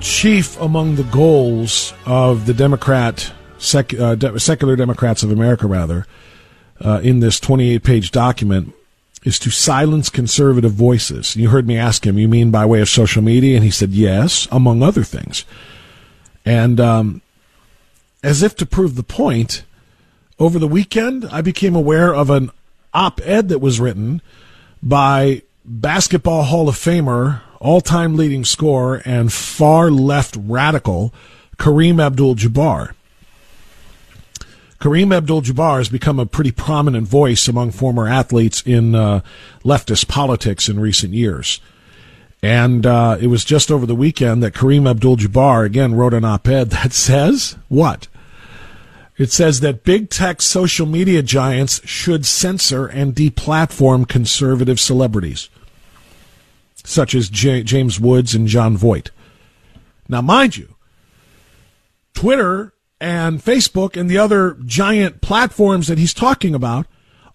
chief 0.00 0.58
among 0.60 0.94
the 0.96 1.02
goals 1.04 1.92
of 2.06 2.46
the 2.46 2.54
Democrat, 2.54 3.30
sec, 3.58 3.92
uh, 3.92 4.14
de- 4.14 4.40
secular 4.40 4.74
Democrats 4.76 5.22
of 5.22 5.30
America, 5.30 5.66
rather, 5.66 6.06
uh, 6.80 7.00
in 7.02 7.20
this 7.20 7.38
28 7.38 7.82
page 7.82 8.10
document 8.10 8.72
is 9.24 9.38
to 9.40 9.50
silence 9.50 10.10
conservative 10.10 10.72
voices. 10.72 11.36
You 11.36 11.50
heard 11.50 11.66
me 11.66 11.76
ask 11.76 12.06
him, 12.06 12.18
you 12.18 12.28
mean 12.28 12.50
by 12.50 12.66
way 12.66 12.80
of 12.80 12.88
social 12.88 13.22
media? 13.22 13.56
And 13.56 13.64
he 13.64 13.70
said, 13.70 13.90
yes, 13.90 14.48
among 14.50 14.82
other 14.82 15.04
things. 15.04 15.44
And 16.44 16.80
um, 16.80 17.22
as 18.22 18.42
if 18.42 18.56
to 18.56 18.66
prove 18.66 18.96
the 18.96 19.02
point, 19.02 19.64
over 20.38 20.58
the 20.58 20.66
weekend, 20.66 21.24
I 21.26 21.40
became 21.40 21.76
aware 21.76 22.12
of 22.12 22.28
an 22.28 22.50
op 22.92 23.20
ed 23.22 23.48
that 23.48 23.60
was 23.60 23.78
written 23.78 24.20
by 24.82 25.42
Basketball 25.64 26.42
Hall 26.44 26.68
of 26.68 26.74
Famer, 26.74 27.42
all 27.60 27.80
time 27.80 28.16
leading 28.16 28.44
scorer, 28.44 29.02
and 29.04 29.32
far 29.32 29.90
left 29.90 30.36
radical 30.36 31.14
Kareem 31.58 32.04
Abdul 32.04 32.34
Jabbar. 32.34 32.94
Kareem 34.82 35.14
Abdul 35.14 35.42
Jabbar 35.42 35.78
has 35.78 35.88
become 35.88 36.18
a 36.18 36.26
pretty 36.26 36.50
prominent 36.50 37.06
voice 37.06 37.46
among 37.46 37.70
former 37.70 38.08
athletes 38.08 38.64
in 38.66 38.96
uh, 38.96 39.20
leftist 39.62 40.08
politics 40.08 40.68
in 40.68 40.80
recent 40.80 41.14
years. 41.14 41.60
And 42.42 42.84
uh, 42.84 43.16
it 43.20 43.28
was 43.28 43.44
just 43.44 43.70
over 43.70 43.86
the 43.86 43.94
weekend 43.94 44.42
that 44.42 44.54
Kareem 44.54 44.90
Abdul 44.90 45.18
Jabbar 45.18 45.64
again 45.64 45.94
wrote 45.94 46.14
an 46.14 46.24
op 46.24 46.48
ed 46.48 46.70
that 46.70 46.92
says 46.92 47.56
what? 47.68 48.08
It 49.16 49.30
says 49.30 49.60
that 49.60 49.84
big 49.84 50.10
tech 50.10 50.42
social 50.42 50.86
media 50.86 51.22
giants 51.22 51.80
should 51.86 52.26
censor 52.26 52.88
and 52.88 53.14
deplatform 53.14 54.08
conservative 54.08 54.80
celebrities, 54.80 55.48
such 56.82 57.14
as 57.14 57.28
J- 57.28 57.62
James 57.62 58.00
Woods 58.00 58.34
and 58.34 58.48
Jon 58.48 58.76
Voight. 58.76 59.12
Now, 60.08 60.22
mind 60.22 60.56
you, 60.56 60.74
Twitter 62.14 62.72
and 63.02 63.42
Facebook 63.42 64.00
and 64.00 64.08
the 64.08 64.16
other 64.16 64.56
giant 64.64 65.20
platforms 65.20 65.88
that 65.88 65.98
he's 65.98 66.14
talking 66.14 66.54
about 66.54 66.86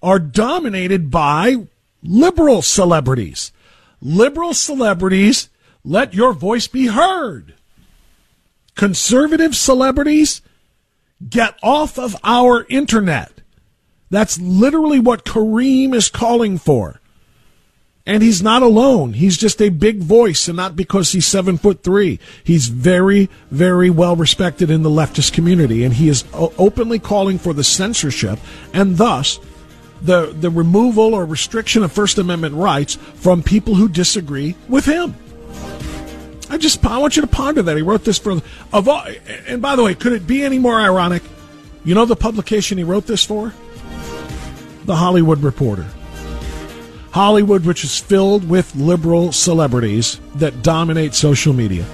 are 0.02 0.18
dominated 0.18 1.12
by 1.12 1.68
liberal 2.02 2.62
celebrities. 2.62 3.52
Liberal 4.00 4.54
celebrities, 4.54 5.50
let 5.84 6.14
your 6.14 6.32
voice 6.32 6.68
be 6.68 6.88
heard. 6.88 7.54
Conservative 8.76 9.58
celebrities, 9.58 10.42
get 11.28 11.60
off 11.62 12.00
of 12.00 12.16
our 12.24 12.66
internet. 12.70 13.42
That's 14.10 14.40
literally 14.40 15.02
what 15.02 15.26
Kareem 15.26 15.94
is 15.94 16.08
calling 16.08 16.58
for. 16.58 17.02
And 18.08 18.24
he's 18.24 18.42
not 18.42 18.64
alone. 18.64 19.14
He's 19.14 19.38
just 19.38 19.62
a 19.62 19.70
big 19.70 19.98
voice, 20.00 20.48
and 20.48 20.56
not 20.56 20.76
because 20.78 21.12
he's 21.12 21.28
seven 21.28 21.58
foot 21.58 21.84
three. 21.84 22.20
He's 22.44 22.70
very, 22.70 23.30
very 23.52 23.90
well 23.90 24.16
respected 24.16 24.72
in 24.72 24.82
the 24.82 24.90
leftist 24.90 25.34
community, 25.34 25.84
and 25.84 25.94
he 25.94 26.08
is 26.08 26.24
openly 26.34 27.00
calling 27.00 27.38
for 27.38 27.54
the 27.54 27.66
censorship 27.66 28.40
and 28.74 28.98
thus 28.98 29.40
the 30.02 30.34
the 30.40 30.50
removal 30.50 31.14
or 31.14 31.26
restriction 31.26 31.84
of 31.84 31.92
First 31.92 32.18
Amendment 32.18 32.56
rights 32.56 32.96
from 32.96 33.44
people 33.44 33.76
who 33.76 33.90
disagree 33.90 34.56
with 34.70 34.86
him. 34.86 35.16
I 36.50 36.58
just 36.58 36.86
I 36.86 36.98
want 37.00 37.16
you 37.18 37.22
to 37.22 37.28
ponder 37.28 37.62
that. 37.62 37.76
He 37.76 37.84
wrote 37.84 38.06
this 38.06 38.18
for 38.18 38.42
of 38.72 38.88
all, 38.88 39.04
and 39.48 39.62
by 39.62 39.76
the 39.76 39.84
way, 39.84 39.96
could 39.96 40.14
it 40.14 40.26
be 40.26 40.44
any 40.44 40.60
more 40.60 40.80
ironic? 40.80 41.24
You 41.84 41.96
know 41.96 42.06
the 42.06 42.16
publication 42.16 42.78
he 42.78 42.84
wrote 42.84 43.06
this 43.06 43.26
for? 43.26 43.54
The 44.86 44.96
Hollywood 44.96 45.40
Reporter. 45.42 45.86
Hollywood, 47.12 47.66
which 47.66 47.84
is 47.84 48.00
filled 48.00 48.48
with 48.48 48.76
liberal 48.76 49.32
celebrities 49.32 50.20
that 50.36 50.62
dominate 50.62 51.14
social 51.14 51.54
media. 51.54 51.86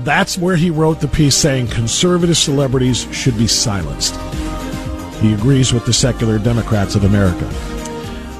That's 0.00 0.38
where 0.38 0.56
he 0.56 0.70
wrote 0.70 1.00
the 1.00 1.08
piece 1.08 1.36
saying 1.36 1.68
conservative 1.68 2.36
celebrities 2.36 3.06
should 3.14 3.36
be 3.36 3.46
silenced. 3.46 4.14
He 5.20 5.32
agrees 5.32 5.72
with 5.72 5.86
the 5.86 5.92
secular 5.92 6.38
Democrats 6.38 6.94
of 6.94 7.04
America. 7.04 7.50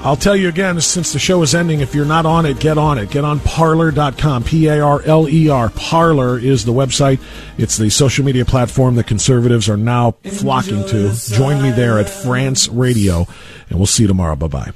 I'll 0.06 0.14
tell 0.14 0.36
you 0.36 0.48
again, 0.48 0.80
since 0.80 1.12
the 1.12 1.18
show 1.18 1.42
is 1.42 1.52
ending, 1.52 1.80
if 1.80 1.92
you're 1.92 2.04
not 2.04 2.26
on 2.26 2.46
it, 2.46 2.60
get 2.60 2.78
on 2.78 2.96
it. 2.96 3.10
Get 3.10 3.24
on 3.24 3.40
parler.com. 3.40 4.44
P 4.44 4.68
A 4.68 4.80
R 4.80 5.02
L 5.02 5.28
E 5.28 5.48
R. 5.48 5.70
Parler 5.70 6.38
is 6.38 6.64
the 6.64 6.72
website. 6.72 7.20
It's 7.58 7.76
the 7.76 7.90
social 7.90 8.24
media 8.24 8.44
platform 8.44 8.94
that 8.96 9.08
conservatives 9.08 9.68
are 9.68 9.76
now 9.76 10.12
flocking 10.22 10.86
to. 10.86 11.12
Join 11.12 11.60
me 11.60 11.72
there 11.72 11.98
at 11.98 12.08
Frantz 12.08 12.68
Radio, 12.68 13.26
and 13.68 13.78
we'll 13.80 13.86
see 13.86 14.04
you 14.04 14.06
tomorrow. 14.06 14.36
Bye 14.36 14.46
bye. 14.46 14.72